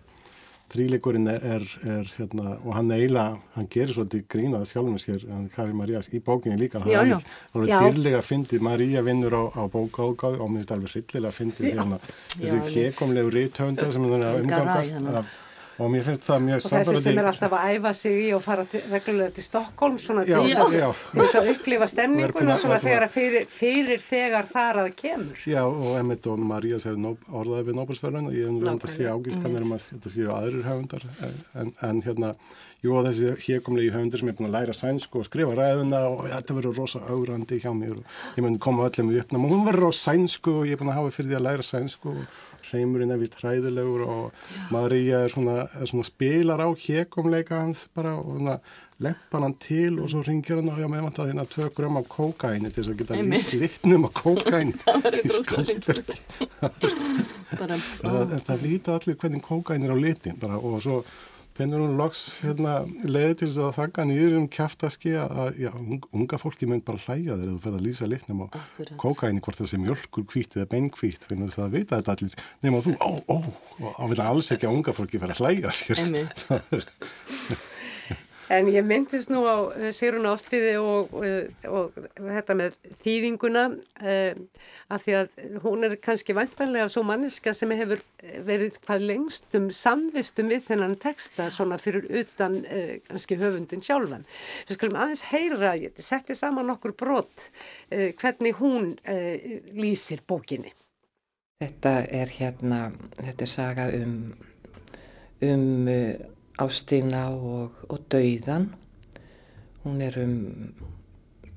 [0.73, 5.47] þríleikurinn er, er, er hérna og hann eiginlega, hann gerir svolítið grínaða sjálfum sér, hann
[5.53, 7.13] Kavi Marías í bókinni líka, það er
[7.55, 11.69] alveg dyrlega að fyndið, Maríja vinnur á, á bókáðgáðu og minnst alveg hryllilega að fyndið
[11.71, 12.01] hérna,
[12.35, 15.35] þessi hekomlegu rítöndar sem hann er að umgangast af
[15.77, 16.89] og mér finnst það mjög samverðið.
[16.89, 19.99] Og þessi sem er alltaf að æfa sig í og fara til, reglulega til Stokkólm
[20.01, 25.43] svona já, til þess að upplifa stemninguna svona þegar fyrir, fyrir þegar þar að kemur.
[25.49, 29.11] Já og Emmett og Marías er orðaði við Nóbelsverðun og ég hef náttúrulega að sé
[29.11, 31.07] ágískanir um að þetta séu aðrir höfundar
[31.61, 32.33] en, en hérna,
[32.85, 36.27] jú og þessi hérkomlegi höfundur sem er búin að læra sænsku og skrifa ræðuna og
[36.31, 39.65] þetta verður rosa augrandi hjá mér og ég myndi koma öllum í uppnám og hún
[39.67, 42.37] verður á sænsku og ég er búin að hafa fyrir því að læra sænsku og
[42.71, 48.17] hreimurinn er vist hræðilegur og Maríja er svona, er svona spilar á hekumleika hans bara
[48.19, 48.59] og svona
[49.05, 52.09] leppan hann til og svo ringir hann og já, með vantar hérna tvö grömm af
[52.09, 54.73] kókaini til þess að geta líst litnum af kókaini
[55.27, 56.19] í skaldverki
[58.01, 61.03] það, það líta allir hvernig kókaini er á litin bara og svo
[61.57, 65.71] finnur hún loks hérna, leiði til þess að þakka nýður um kæftaski að já,
[66.17, 68.47] unga fólki mynd bara hlæja þegar þú fyrir að lýsa litnum á
[69.01, 72.33] kókaini hvort það sé mjölkur hvít eða beinkvít finnur þess að það vita þetta allir
[72.67, 73.37] nema þú, ó, ó,
[73.81, 76.05] og þá vil alls ekki að unga fólki að hlæja sér.
[76.47, 77.76] Það
[78.53, 83.65] En ég myndist nú á uh, Sigrun Ástriði og, og, uh, og þetta með þýðinguna
[83.75, 84.39] uh,
[84.95, 88.05] af því að hún er kannski vantanlega svo manniska sem hefur
[88.47, 94.27] verið hvað lengstum samvistum við þennan texta svona fyrir utan uh, kannski höfundin sjálfan.
[94.69, 98.95] Við skulum aðeins heyra, ég setti saman okkur brott uh, hvernig hún
[99.75, 100.71] lýsir bókinni.
[101.63, 102.81] Þetta er hérna,
[103.19, 104.19] þetta er saga um
[105.43, 105.89] um
[106.59, 108.71] ástina og, og dauðan.
[109.85, 110.35] Hún er um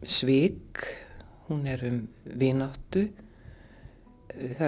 [0.05, 0.83] svík,
[1.47, 3.07] hún er um vináttu,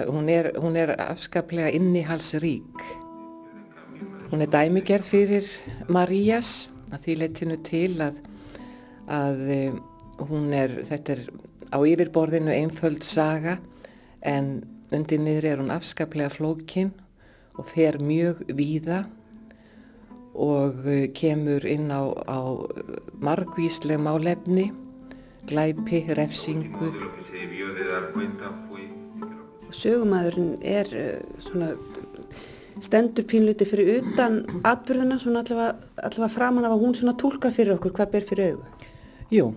[0.08, 2.82] hún er, hún er afskaplega innihalsrík.
[4.32, 5.48] Hún er dæmigerð fyrir
[5.88, 8.20] Marías, að því letinu til að,
[9.08, 9.80] að eh,
[10.28, 11.24] hún er, þetta er
[11.72, 13.58] á yfirborðinu einföld saga
[14.20, 16.92] en undir niður er hún afskaplega flókin
[17.56, 19.04] og fer mjög víða
[20.34, 22.40] og eh, kemur inn á, á
[23.20, 24.70] margvísleg málefni,
[25.48, 26.92] glæpi, refsingu.
[29.72, 31.72] Sögumæðurinn er eh, svona
[32.80, 37.76] stendur pínluti fyrir utan atbyrðuna, svona allavega, allavega framan af að hún svona tólkar fyrir
[37.76, 38.88] okkur hvað ber fyrir augu.
[39.32, 39.52] Jú,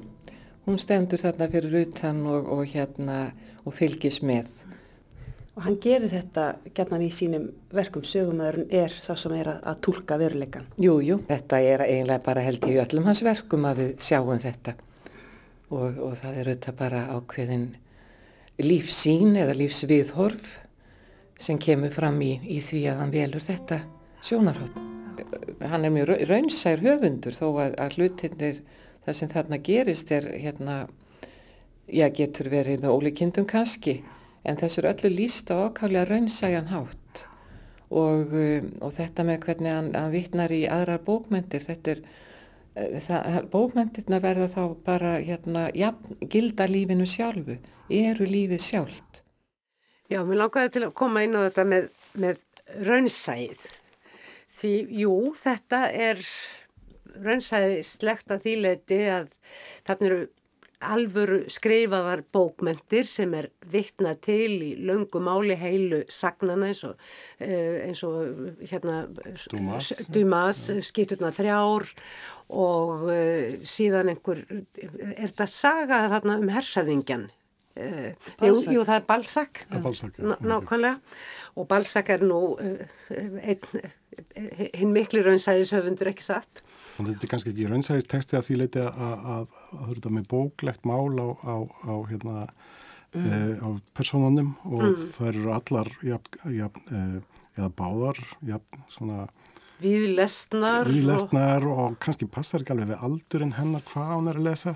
[0.67, 3.19] hún stendur þarna fyrir utan og, og hérna
[3.65, 4.64] og fylgis með.
[5.55, 9.77] Og hann gerir þetta gætnan í sínum verkum sögumæðurinn er sá sem er að, að
[9.87, 10.65] tólka veruleikan.
[10.83, 14.73] Jú, jú, þetta er eiginlega bara held í öllum hans verkum að við sjáum þetta
[15.71, 17.65] og, og það er auðvitað bara ákveðin
[18.65, 20.49] lífsín eða lífsviðhorf
[21.39, 23.79] sem kemur fram í, í því að hann velur þetta
[24.27, 24.81] sjónarhótt.
[25.63, 28.59] Hann er mjög raunsær höfundur þó að, að hlutinir
[29.05, 30.75] það sem þarna gerist er hérna,
[31.87, 34.01] já getur verið með ólíkindum kannski
[34.45, 37.25] en þessu er öllu líst á ákvæmlega raunsæjan hátt
[37.89, 42.01] og, um, og þetta með hvernig hann, hann vittnar í aðrar bókmentir, þetta er
[42.75, 49.21] eh, það, bókmentirna verða þá bara hérna, jafn, gilda lífinu sjálfu, eru lífið sjálft.
[50.09, 51.89] Já, mér langaði til að koma inn á þetta með,
[52.21, 52.41] með
[52.85, 53.65] raunsæð.
[54.55, 56.21] Því, jú, þetta er
[57.25, 59.29] raunsæðislegt að þýleiti að
[59.87, 60.19] þarna eru
[60.93, 66.95] alvöru skrifaðar bókmentir sem er vittna til í löngu máli heilu sagnana eins og,
[67.39, 69.05] eins og hérna
[69.51, 71.87] Dumas, Dumas skýturna þrjár
[72.53, 74.43] og uh, síðan einhver,
[74.77, 77.25] er þetta saga þarna um hersaðingjan?
[77.75, 78.13] Uh,
[78.45, 79.63] jú, jú, það er Balzac,
[80.45, 80.99] nákvæmlega
[81.55, 82.81] og Balzac er nú uh,
[83.15, 83.91] einn,
[84.75, 86.63] hinn miklu raunsæðishöfundur ekki satt.
[86.99, 90.27] Og þetta er kannski ekki raunsæðist texti að því leiti að það eru þetta með
[90.31, 92.35] bóklegt mál á, á, á, hérna,
[93.15, 93.25] mm.
[93.25, 95.07] e, á personunum og mm.
[95.17, 99.25] það eru allar jafn, jafn, e, eða báðar jafn, svona
[99.81, 100.87] Víðlestnar.
[100.87, 101.79] Víðlestnar og...
[101.83, 104.75] og kannski passar ekki alveg við aldurinn hennar hvað hann er að lesa.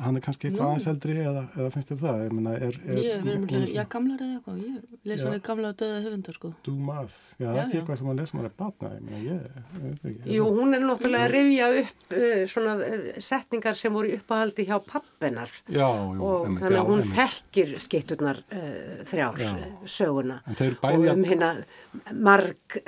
[0.00, 2.20] Hann er kannski eitthvað aðeins eldri eða, eða finnst þér það?
[2.22, 2.76] Ég meina, er...
[2.86, 4.60] er ég verður mjög, já, gamlar eða eitthvað.
[4.62, 6.50] Ég lesa alveg gamla og döða höfundar, sko.
[6.66, 7.16] Dumas.
[7.34, 8.94] Já, já það er ekki eitthvað sem að lesa maður er batnað.
[8.94, 10.36] Ég meina, ég, ég veit ekki.
[10.36, 14.76] Jú, hún er náttúrulega að rifja upp uh, svona uh, setningar sem voru uppáhaldi hjá
[14.86, 15.54] pappinar.
[15.66, 16.30] Já, jú.
[16.30, 19.52] Og emitt, þannig að hún þekkir skitturnar uh, þrjár Já.
[19.98, 20.40] söguna.
[20.46, 21.52] Og um hérna
[22.14, 22.80] marg...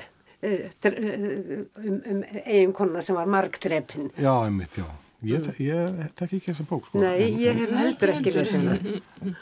[0.42, 1.66] um,
[2.14, 4.10] um eiginkonuna sem var margdrepin.
[4.18, 4.88] Já, einmitt, já.
[5.22, 6.98] Ég, ég tek ekki þessa bók, sko.
[6.98, 9.36] Nei, En- ég hef heldur ekki lesið hana.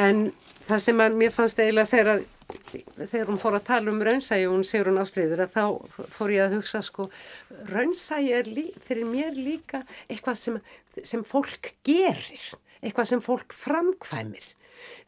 [0.00, 0.22] En
[0.64, 2.22] það sem að mér fannst eiginlega þegar,
[3.12, 6.32] þegar hún fór að tala um raunsægi og hún segur hún ástriður að þá fór
[6.34, 7.10] ég að hugsa sko,
[7.68, 10.58] raunsægi er lí, fyrir mér líka eitthvað sem,
[11.04, 12.48] sem fólk gerir,
[12.80, 14.48] eitthvað sem fólk framkvæmir.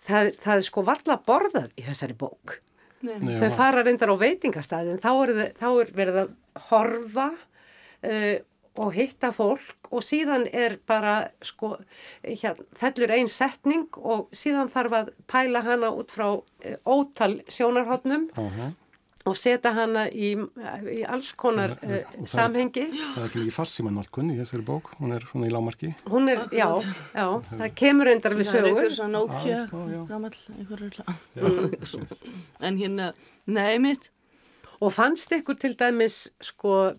[0.07, 2.61] Það, það er sko valla borðað í þessari bók.
[3.05, 3.37] Nei.
[3.41, 6.31] Þau fara reyndar á veitingastæðin, þá er, þá er verið að
[6.71, 8.37] horfa uh,
[8.77, 11.75] og hitta fólk og síðan er bara, sko,
[12.25, 18.29] hér, fellur einn setning og síðan þarf að pæla hana út frá uh, ótal sjónarhóttnum
[18.41, 18.73] Aha.
[19.27, 20.33] Og setja hana í,
[20.95, 22.85] í alls konar Og uh, það er- samhengi.
[22.95, 25.91] Það er ekki ekki farsímanálkun í þessari bók, hún er svona í lámarki.
[26.13, 26.69] Hún er, já,
[27.17, 28.71] já, það kemur reyndar við Það er sögur.
[28.71, 29.23] einhver svona
[29.97, 30.03] já.
[30.13, 31.05] gammal, einhver rölla.
[32.61, 33.13] en hérna,
[33.47, 34.11] nei mitt,
[34.85, 36.93] Og fannst ykkur til dæmis sko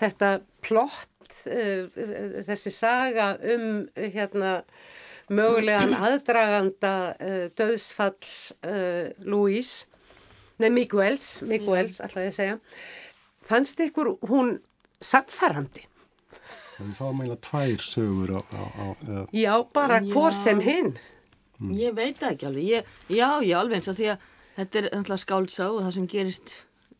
[0.00, 1.06] þetta plott,
[1.46, 1.86] uh,
[2.48, 4.56] þessi saga um hérna
[5.30, 8.34] mögulegan aðdraganda uh, döðsfalls
[10.58, 12.58] uh, Louise, nei Miguels, Miguels ætlaði ég að segja,
[13.48, 14.58] fannst ykkur hún
[15.04, 15.84] samfærandi?
[16.74, 20.12] Og við fáum eiginlega tvær sögur á, á, á eða, Já, bara Já.
[20.12, 20.94] hvor sem hinn.
[21.70, 25.20] ég veit ekki alveg, ég, já, já, alveg eins að því að þetta er alltaf
[25.22, 26.54] skáldsá og það sem gerist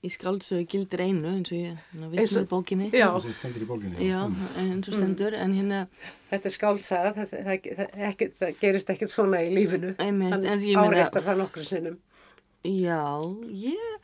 [0.04, 2.90] í skáldsögu gildir einu eins og ég Eins veit og- með bókinni.
[2.92, 3.08] Já.
[3.16, 3.96] það sem stendur í bókinni.
[4.04, 4.20] Já,
[4.60, 5.86] eins og stendur, en hérna,
[6.30, 9.94] Þetta er skálsaga, það, það, það, það gerist ekkert svona í lífinu.
[9.98, 11.98] Einmitt, en ég meina- áréttar það nokkru sinnum.
[12.64, 13.00] Já,
[13.52, 13.96] ég,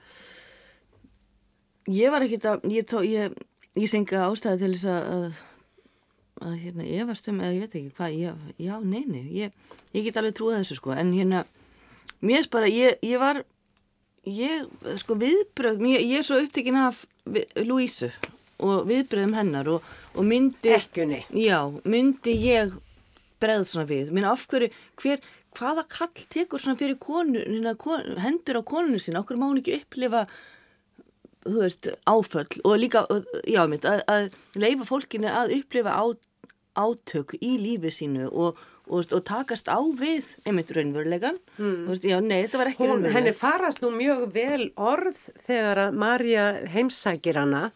[1.91, 3.39] ég var ekkit að, ég, ég,
[3.81, 5.39] ég senga ástæði til þess að, að,
[6.49, 10.21] að hérna, efast um, eða ég veit ekki hvað, ég, já, neini, ég, ég get
[10.21, 11.47] alveg trúið þessu, sko, en hérna,
[12.21, 13.43] mér er bara, ég, ég var,
[14.29, 14.69] ég,
[15.01, 17.07] sko, viðbröð, mér, ég er svo upptekinn af
[17.61, 18.11] Lúísu
[18.61, 21.23] og viðbröðum hennar og, og myndi, Ekkjunni.
[21.33, 22.75] Já, myndi ég
[23.41, 24.11] breð svona við.
[24.15, 24.71] Minna af hverju,
[25.01, 25.23] hver,
[25.59, 29.61] hvaða kall tekur svona fyrir konu, hérna, kon, hendur á konunni sína, okkur má hún
[29.63, 30.27] ekki upplifa
[31.45, 32.49] þú veist, áföll?
[32.65, 33.07] Og líka,
[33.49, 36.05] já, mitt, að, að leifa fólkinu að upplifa á,
[36.81, 41.89] átök í lífi sínu og, og, og takast á við einmitt raunverulegan mm.
[41.89, 45.99] veist, já, nei, þetta var ekki Hún, henni farast nú mjög vel orð þegar að
[46.05, 47.71] Marja heimsækir hana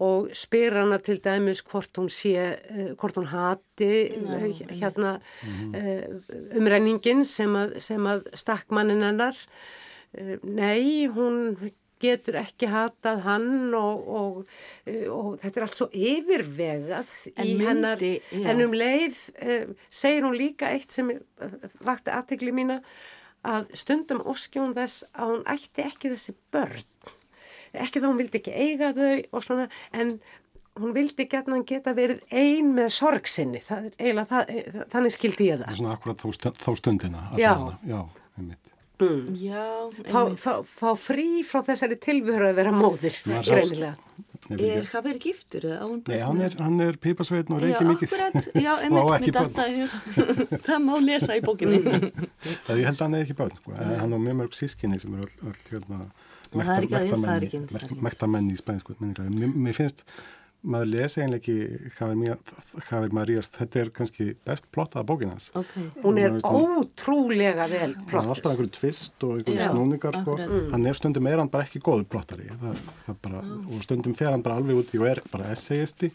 [0.00, 2.32] og spyr hana til dæmis hvort hún sé,
[2.72, 4.46] uh, hvort hún hati uh,
[4.80, 9.36] hérna uh, umrenningin sem að, sem að stakk mannin hennar.
[10.42, 11.54] Nei, hún
[12.00, 14.38] getur ekki hatað hann og, og,
[14.88, 18.46] eh, og þetta er allt svo yfirvegað En í myndi- hennar, já.
[18.50, 19.18] en um leið
[19.92, 21.12] segir hún líka eitt sem
[21.84, 22.80] vakti aðtegli mína
[23.46, 26.82] að stundum óskjón þess að hún ætti ekki þessi börn
[27.72, 30.14] ekki þá hún vildi ekki eiga þau og svona, en
[30.80, 35.50] hún vildi gætna geta verið ein með sorg sinni, það er eiginlega það, þannig skildi
[35.50, 37.24] ég Það það er svona akkurat þá, stund, þá stundina.
[37.38, 37.52] Já.
[37.90, 38.00] Já,
[38.38, 38.74] einmitt.
[39.40, 39.64] Já,
[40.10, 40.40] fá, einmitt.
[40.42, 43.96] fá, fá frí frá þessari tilvöru að vera móðir, greinilega
[44.50, 47.66] Er það verið giftur eða á hún Nei, hann er, hann er pípasveitin og Já,
[47.68, 48.14] reykir mikið.
[48.16, 50.40] akkurat, já, Og á einmitt, í hug.
[50.66, 51.80] Það má lesa í bókinni.
[52.66, 53.76] Það ég held að hann er ekki börn, sko.
[53.76, 56.00] En hann er mjög mörg sískinni sem eru öll, öll hérna,
[56.56, 59.28] Mektamenn í, spænsku menningar.
[59.30, 60.02] Mér, finnst,
[60.66, 61.92] maður lesa eiginlega ekki
[62.90, 65.46] Hafir Marías, þetta er kannski best plottaða bókin hans.
[65.56, 65.70] Ok.
[66.02, 70.36] hún er ótrúlega vel er plottuð alltaf einhverju tvist og einhverju Já, snúningar sko.
[70.36, 70.68] akkurat.
[70.74, 74.34] hann er stundum er hann bara ekki góður plottari það, það bara, og stundum fer
[74.34, 76.10] hann bara alveg út í og er bara essayisti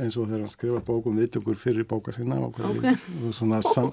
[0.00, 3.90] eins og þegar hann skrifa bókum viðtökur fyrir bóka sinna og, hvernig, og, svona, sam,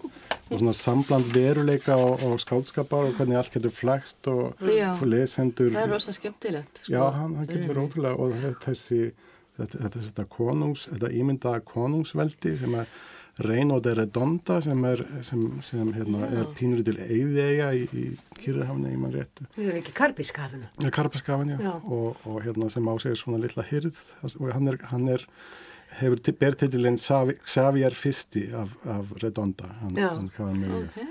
[0.50, 4.94] og svona sambland veruleika og, og skáldskapar og hvernig allt getur flækst og Já.
[5.04, 6.84] lesendur Það er rosa skemmtilegt.
[6.84, 6.94] sko.
[6.94, 9.02] Já, hann, hann getur verið ótrúlega og þe- þessi
[9.58, 12.88] þetta, þetta, þetta konungs, þetta ímyndaða konungsveldi sem er
[13.36, 18.04] Reino de Redonda sem er, sem, sem hérna, er pínur til Eyðiega í, í
[18.40, 19.44] Kyrrahafni, í mann réttu.
[19.58, 21.74] við erum ekki karpiskafinu Ja, Karpaskafan, já, Já.
[21.84, 25.26] Og, og hérna sem á sig svona litla hyrð og hann er, hann er
[26.00, 31.02] hefur ti- ber titilinn Xavi- Xavier Fisti af, af Redonda, hann, hann kafa með Ok.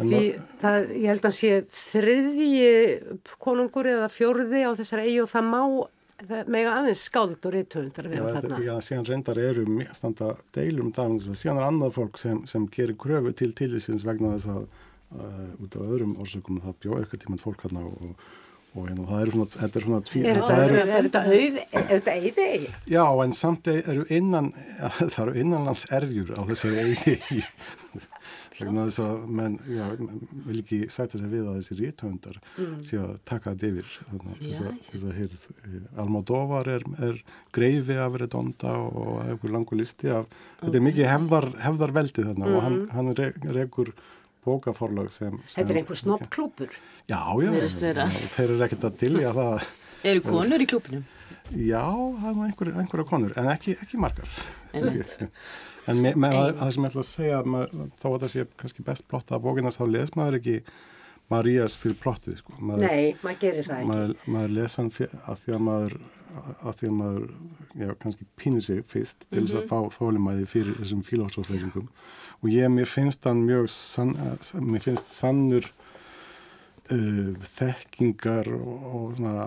[0.00, 0.22] En því
[0.62, 2.70] það, ég held að sé þriðji
[3.42, 5.60] konungur eða fjórði á þessari eigi og það má
[6.26, 8.58] það mega aðeins skáld og reytöfundar að vera þarna.
[8.64, 13.34] já, síðan reyndar eru standa deilum það, síðan er annað fólk sem, sem gerir kröfu
[13.36, 17.66] til tilísins vegna þess að uh, út af öðrum orsökum það bjóð eitthvað tímant fólk
[17.66, 18.24] hérna og, og,
[18.76, 21.08] og hérna, það eru svona, þetta er svona tví, er þetta, það er, eru, er
[21.08, 22.74] þetta auð er þetta eyði eigi?
[22.92, 24.52] já, en samt eru innan,
[25.14, 27.16] það eru innanlands erjur á þessari eigi
[28.56, 29.84] vegna þess að menn, já,
[30.46, 32.76] vil ekki sæta sig við að þessi rítöndar mm.
[32.86, 35.36] sé að taka þetta yfir þannig, þess, að, að hér
[36.02, 37.20] Almodóvar er, er
[37.56, 40.28] greifi af Redonda og einhver langur listi af,
[40.62, 43.92] þetta er mikið hefðar, hefðarveldi þarna og hann, hann re, rekur
[44.46, 45.52] bókaforlag sem, sem Mm.
[45.58, 46.72] Þetta er einhver snoppklúpur.
[47.10, 48.06] Já, já, Virðist vera.
[48.08, 49.68] já, þeir eru ekkert að dilja það
[50.06, 51.04] Eru konur í klúpinum?
[51.56, 51.82] Já,
[52.20, 54.28] það er einhver, einhverja konur, en ekki, ekki margar.
[54.74, 55.12] Einmitt.
[55.90, 58.44] en með, með það, það sem ég ætla að segja, maður, þó að það sé
[58.62, 60.56] kannski best plotta að bókinast, þá les maður ekki
[61.30, 62.54] Marías fyrir plottið, sko.
[62.62, 63.88] Maður, Nei, maður gerir það ekki.
[63.90, 65.96] maður, maður les hann fyr, að því að maður,
[66.70, 67.24] að því að maður,
[67.82, 71.88] já, kannski pínir sig fyrst til þess að fá þólumæði fyrir þessum filósófreysingum.
[72.42, 75.66] Og ég, mér finnst hann mjög, sann, eh, mér finnst sannur
[76.92, 79.46] uh, þekkingar og, og svona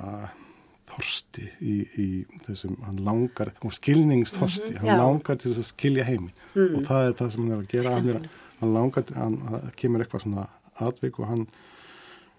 [0.89, 2.08] þorsti í, í
[2.45, 4.97] þessum, hann langar, og skilningsþorsti, hann já.
[4.99, 7.95] langar til þess að skilja heimi og það er það sem hann er að gera,
[7.95, 8.30] hann, er,
[8.62, 10.47] hann langar, hann, hann kemur eitthvað svona
[10.89, 11.45] atvik og hann,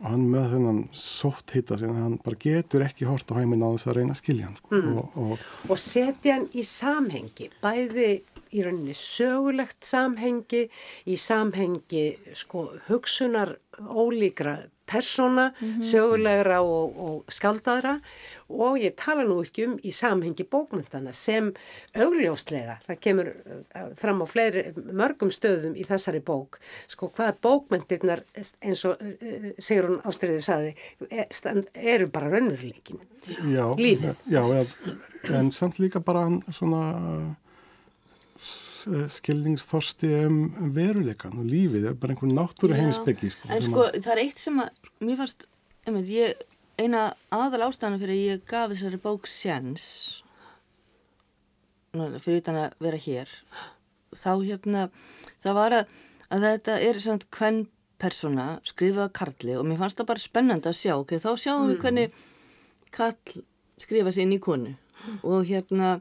[0.00, 3.70] og hann með þennan sótt hitta sem hann bara getur ekki hort á heiminn á
[3.70, 4.82] þess að reyna að skilja hann sko.
[4.96, 8.12] og, og og setja hann í samhengi, bæði
[8.52, 10.66] í rauninni sögulegt samhengi,
[11.06, 14.58] í samhengi sko hugsunar ólíkra
[14.90, 15.52] persóna,
[15.86, 17.92] sögulegra og, og skaldadra
[18.50, 21.52] og ég tala nú ekki um í samhengi bókmyndana sem
[21.94, 26.58] augljóslega, það kemur uh, fram á fleiri, mörgum stöðum í þessari bók,
[26.90, 28.24] sko hvað bókmyndirnar
[28.66, 30.74] eins og uh, Sigrun Ástriður saði,
[31.06, 32.98] er, stand- eru bara raunveruleikin.
[33.78, 34.26] Lífið.
[34.26, 34.66] já, já,
[35.38, 36.83] en samt líka bara svona
[39.12, 40.38] skilningsþorsti um
[40.76, 44.38] veruleikan og lífið, er bara einhver náttúru heimsbyggi sko, En sko, að- það er eitt
[44.38, 44.70] sem að,
[45.00, 45.44] mér fannst,
[45.87, 46.35] einmitt, ég,
[46.78, 49.26] eina aðal ástæðan fyrir að ég gaf þessari bók
[51.96, 53.31] nú, fyrir utan að vera hér,
[54.14, 54.85] þá hérna,
[55.42, 55.94] það var að,
[56.31, 57.62] að þetta er svona hvern
[58.00, 61.64] persóna skrifað af karli og mér fannst það bara spennandi að sjá, ok, þá sjáum
[61.66, 61.72] Mm.
[61.74, 62.12] við hvernig
[62.90, 63.42] karl
[63.81, 64.74] skrifa sér inn í konu.
[65.24, 66.00] Og hérna,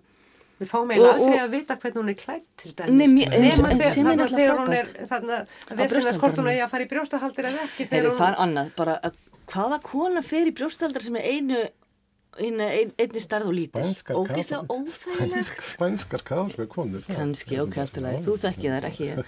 [0.59, 2.89] Við fáum eiginlega aldrei að vita hvernig hún er klætt til dæmis.
[2.89, 5.35] En þegar- þegar hún er þarna
[5.69, 6.49] að vissinast hvort hún brjósthaldaranum.
[6.51, 7.87] eigi að fara í brjóstahaldir eða ekki.
[7.89, 9.13] Þegar það er annað, bara að
[9.53, 11.61] hvaða kona fer í brjóstaldar sem er einu,
[12.39, 18.19] einu ein, einni starð og lítil Spænskar ógeðslega Spænsk- Spænskar kaðalska konur það- kannski ókæltilega,
[18.23, 19.23] þú þekkið þær ekki ég.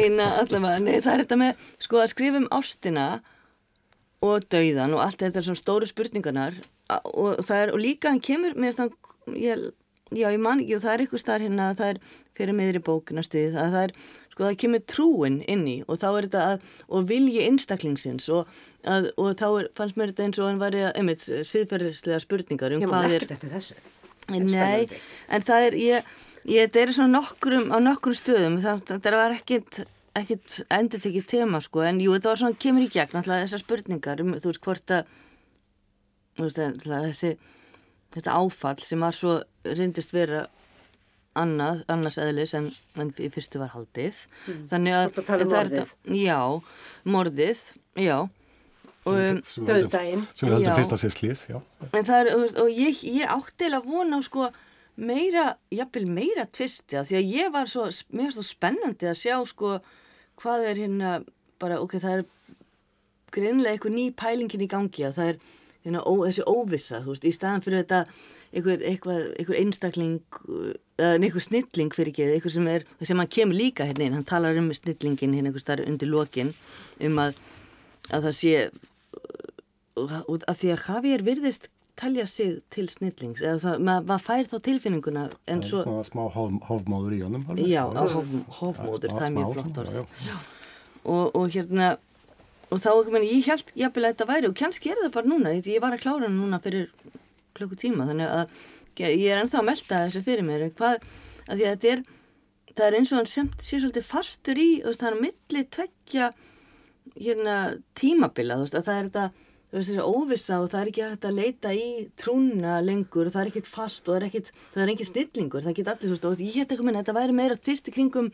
[0.00, 3.20] eina allavega, nei það er þetta með sko að skrifa um ástina
[4.22, 6.54] og dauðan og allt þetta er svona stóru spurningarnar
[6.90, 8.90] og það er, og líka hann kemur með þann,
[9.38, 9.70] ég,
[10.10, 12.00] já ég man ekki og það er eitthvað starf hérna, það er
[12.40, 13.94] fyrir miðri bókina stuði, það, það er,
[14.32, 18.50] sko það kemur trúin inn í og þá er þetta að, og vilji einstaklingsins og,
[18.88, 22.84] að, og þá er, fannst mér þetta eins og hann var einmitt, siðferðislega spurningar um
[22.86, 23.46] hvað er ekkert.
[24.30, 24.86] Nei,
[25.32, 26.10] en það er, ég,
[26.48, 29.80] ég þetta er svona nokkrum, á nokkrum stöðum, það, það var ekkit,
[30.20, 33.64] ekkit endur tekið tema, sko, en jú, þetta var svona, kemur í gegn, alltaf þessar
[33.64, 35.16] spurningar, um, þú veist, hvort að,
[36.38, 37.32] þú veist, alltaf þessi,
[38.14, 40.46] þetta áfall sem var svo, reyndist vera
[41.38, 44.16] annað, annars eðlis en, en í fyrstu var haldið,
[44.72, 46.40] þannig að, um það er þetta- Já,
[47.14, 47.60] morðið,
[48.02, 48.16] já,
[49.06, 49.38] og, um,
[50.34, 51.60] sem við höldum- fyrst að sé slís, já.
[51.94, 52.34] En það er,
[52.64, 54.50] og ég, ég átti eða vona á sko
[55.00, 59.20] meira, jafnvel meira tvisti að því að ég var svo, mér var svo spennandi að
[59.22, 59.78] sjá sko
[60.42, 61.14] hvað er hérna,
[61.60, 62.24] bara, ok, það er
[63.30, 65.38] greinlega eitthvað ný pælingin í gangi að það er
[65.86, 68.04] ó, þessi óvissa, þú veist, í staðan fyrir þetta
[68.50, 70.38] eitthvað, eitthvað, eitthvað einstakling
[70.98, 74.26] eða eitthvað snilling fyrir ekki eitthvað sem er, sem hann kemur líka hérna inn hann
[74.28, 76.54] talar um snillingin hérna eitthvað starf undir lokin
[77.06, 77.38] um að,
[78.10, 78.54] að það sé
[80.00, 81.70] af því að Javier virðist
[82.00, 86.04] telja sig til snillings eða það, maður mað fær þá tilfinninguna en er svo, svona
[86.06, 87.44] smá hof, hofmóður í honum.
[87.50, 87.66] alveg.
[87.68, 87.82] já,
[88.60, 91.90] hofmóður, það er mjög flott orð og, og hérna
[92.70, 95.56] og þá, meni, ég held jafnvel að þetta væri og kannski er það bara núna,
[95.58, 96.88] ég var að klára hann núna fyrir
[97.58, 98.56] klukkutíma, þannig að
[99.00, 100.66] ég er ennþá að melda þessu fyrir mér.
[100.78, 101.04] Hvað,
[101.48, 102.08] að því að þetta er
[102.76, 106.30] það er eins og hann sem sé svolítið fastur í það er á milli tveggja
[107.16, 107.56] hérna
[107.98, 109.24] tímabila veist, að það er þetta
[109.70, 111.88] þú veist, óvissa og það er ekki að leita í
[112.20, 115.78] trúna lengur það er ekkit fast og það er ekkit, það er engin snillingur það
[115.78, 118.30] get allir, veist, og ég hætti eitthvað minna þetta væri meira fyrst í kringum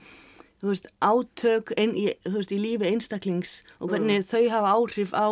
[0.63, 5.29] veist, átök ein, í, þú veist, í lífi einstaklings og hvernig þau hafa áhrif á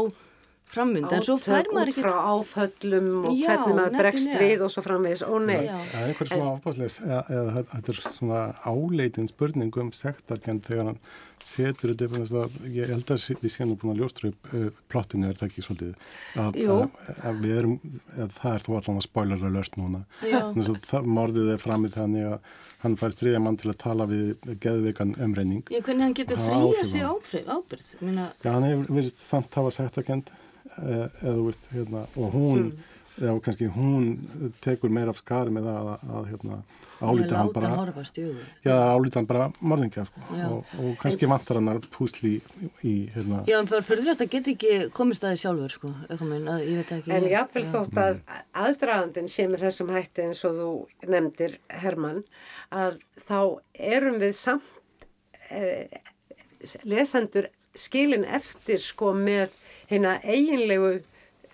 [0.75, 4.33] framvinda, en svo fær Átök maður út ekkit frá áföllum og Já, hvernig maður bregst
[4.41, 5.61] við og svo framvegis, ó nei.
[5.67, 5.77] Já.
[5.93, 8.41] Það er einhver svona ábásleis, eða, eða þetta er svona
[8.73, 11.01] áleitin spurning um sektarkend þegar hann
[11.45, 14.53] setur þetta upp, þess að ég held að við séum nú búin að ljóstra upp
[14.57, 16.11] uh, plottinu, er það ekki svolítið,
[16.41, 16.85] að, að,
[17.31, 17.79] að við erum,
[18.17, 21.99] að það er þó allan að spoiler alert núna, þess að það, morðið er framið
[22.01, 22.53] þannig að
[22.85, 25.63] hann fær þriðja mann til að tala við geðveikan umreining.
[25.73, 27.93] Já, hvernig hann getur fríða sig ábyrð, ábyrð.
[27.97, 30.33] Ég meina, Já, hann hefur verið samt hafa sektarkend
[30.75, 32.67] eða, eða, þú veist, hérna, og hún,
[33.21, 34.07] eða kannski hún
[34.65, 36.59] tekur meira af skari með það að, að hérna,
[36.99, 38.19] álíta hann bara horfast.
[38.65, 40.25] Já, álítið hann bara morðingja sko.
[40.35, 40.45] Já.
[40.49, 44.29] og, og kannski vantar hann að púsli í, í hérna, Já, en fyrir fyrir þetta
[44.35, 45.93] getur ekki komist að því sjálfur, sko,
[46.25, 47.15] minn, að ég veit ekki.
[47.15, 47.73] En jáfnvel Já.
[47.77, 48.21] þótt að
[48.65, 50.71] aðdragandin sé með þessum hætti eins og þú
[51.15, 52.23] nefndir, Hermann,
[52.75, 52.99] að
[53.29, 53.39] þá
[53.95, 55.07] erum við samt
[55.55, 56.03] eh,
[56.83, 59.55] lesendur skilin eftir sko með
[59.91, 60.97] hérna eiginlegu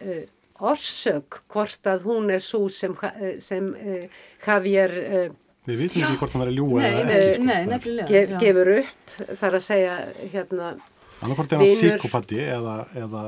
[0.01, 0.29] eh,
[0.61, 5.31] orsök hvort að hún er svo sem, eh, sem eh, Javier eh,
[5.69, 7.49] við vitum ekki hvort hann er að ljúa Nei, eða nei, ekki sko.
[7.49, 8.09] nei, nefnilega.
[8.11, 8.39] gef, já.
[8.45, 9.95] gefur upp, þar að segja
[10.35, 10.71] hérna,
[11.21, 13.25] annarkvort er hann síkopati eða, eða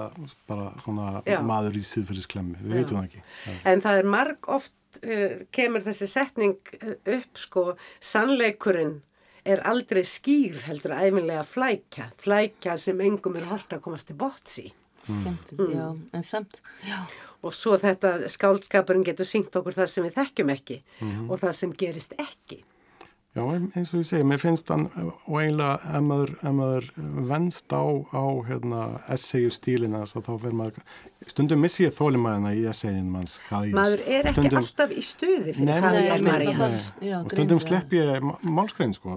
[0.50, 1.38] bara svona Já.
[1.46, 3.56] maður í síðfyrirsklemmi, við vitum það ekki Já.
[3.72, 7.66] En það er marg oft uh, kemur þessi setning uh, upp sko,
[8.00, 9.00] sannleikurinn
[9.42, 14.60] er aldrei skýr heldur æfinlega flækja, flækja sem engum er holdt að komast til botts
[15.08, 15.20] í.
[15.20, 16.98] Skemmt, já, en samt, já.
[17.42, 20.76] Og svo þetta skáldskapurinn getur syngt okkur það sem við þekkjum ekki
[21.28, 22.60] og það sem gerist ekki.
[23.32, 26.88] Já, eins og ég segi, mér finnst hann og eiginlega ef maður, maður
[27.30, 27.80] venst á,
[28.12, 28.80] á hérna,
[29.14, 30.82] essayu stílina þá fer maður,
[31.30, 33.72] stundum missi ég þólimaðina í essayinu manns Javiers.
[33.78, 36.74] Maður er ekki Stundum- alltaf í stuði fyrir nei, Marías.
[37.00, 37.08] nei.
[37.08, 39.14] Já, og stundum slepp ég má- málskrein sko,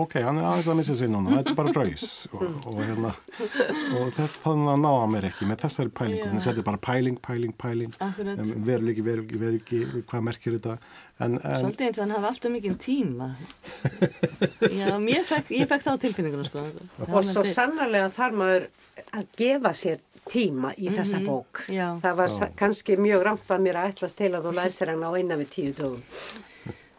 [0.00, 3.12] ok, hann er aðeins að missa sig núna þetta er bara draus og, og, hérna,
[3.98, 6.80] og þetta þannig að náða mér ekki með þessari pælingu, þannig að þetta er bara
[6.88, 7.92] pæling, pæling, pæling.
[8.64, 10.78] Veru ekki, veru ekki, veru ekki hvað merkir þetta
[11.24, 13.28] en, en Svolítið eins og hann hafi alltaf mikið tíma.
[14.80, 16.66] Já, mér fekk, ég fekk þá tilfinninguna, sko.
[17.08, 18.68] Og svo sannarlega þarf maður
[19.18, 21.62] að gefa sér tíma í þessa bók.
[21.64, 21.86] Mhm, já.
[22.04, 25.06] Það var sa- kannski mjög ramt að mér að ætlast til að þú læsir hann
[25.06, 26.02] á innan við tíu dögum.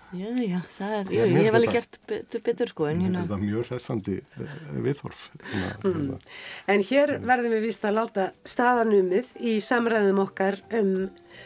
[0.09, 3.35] Já, já, það er, Já, ég hef alveg gert betur, betur sko, en hérna, þetta
[3.35, 5.19] er mjög hressandi eh, viðhorf
[5.51, 6.17] hérna, hérna.
[6.73, 10.95] En hér verðum við vist að láta staðanumið í samræðum okkar um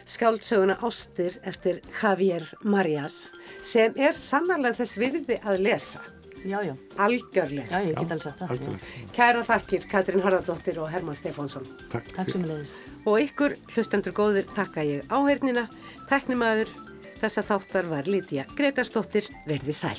[0.10, 3.30] skáldsöguna Ástir eftir Javier Marías
[3.64, 6.02] sem er sannarlega þess virði að lesa,
[6.44, 7.68] já, já, algjörlega.
[7.72, 8.88] já, ég get alveg sagt það.
[9.16, 11.68] Kæra þakkir Katrín Harðardóttir og Herman Stefánsson.
[11.92, 12.76] Takk, Takk sem leiðis.
[13.06, 15.68] Og ykkur, hlustendur góðir, þakka ég áhernina,
[16.12, 16.72] teknimaður,
[17.24, 19.98] þessa þáttar var Lítiða Gretarsdóttir, verði sæl.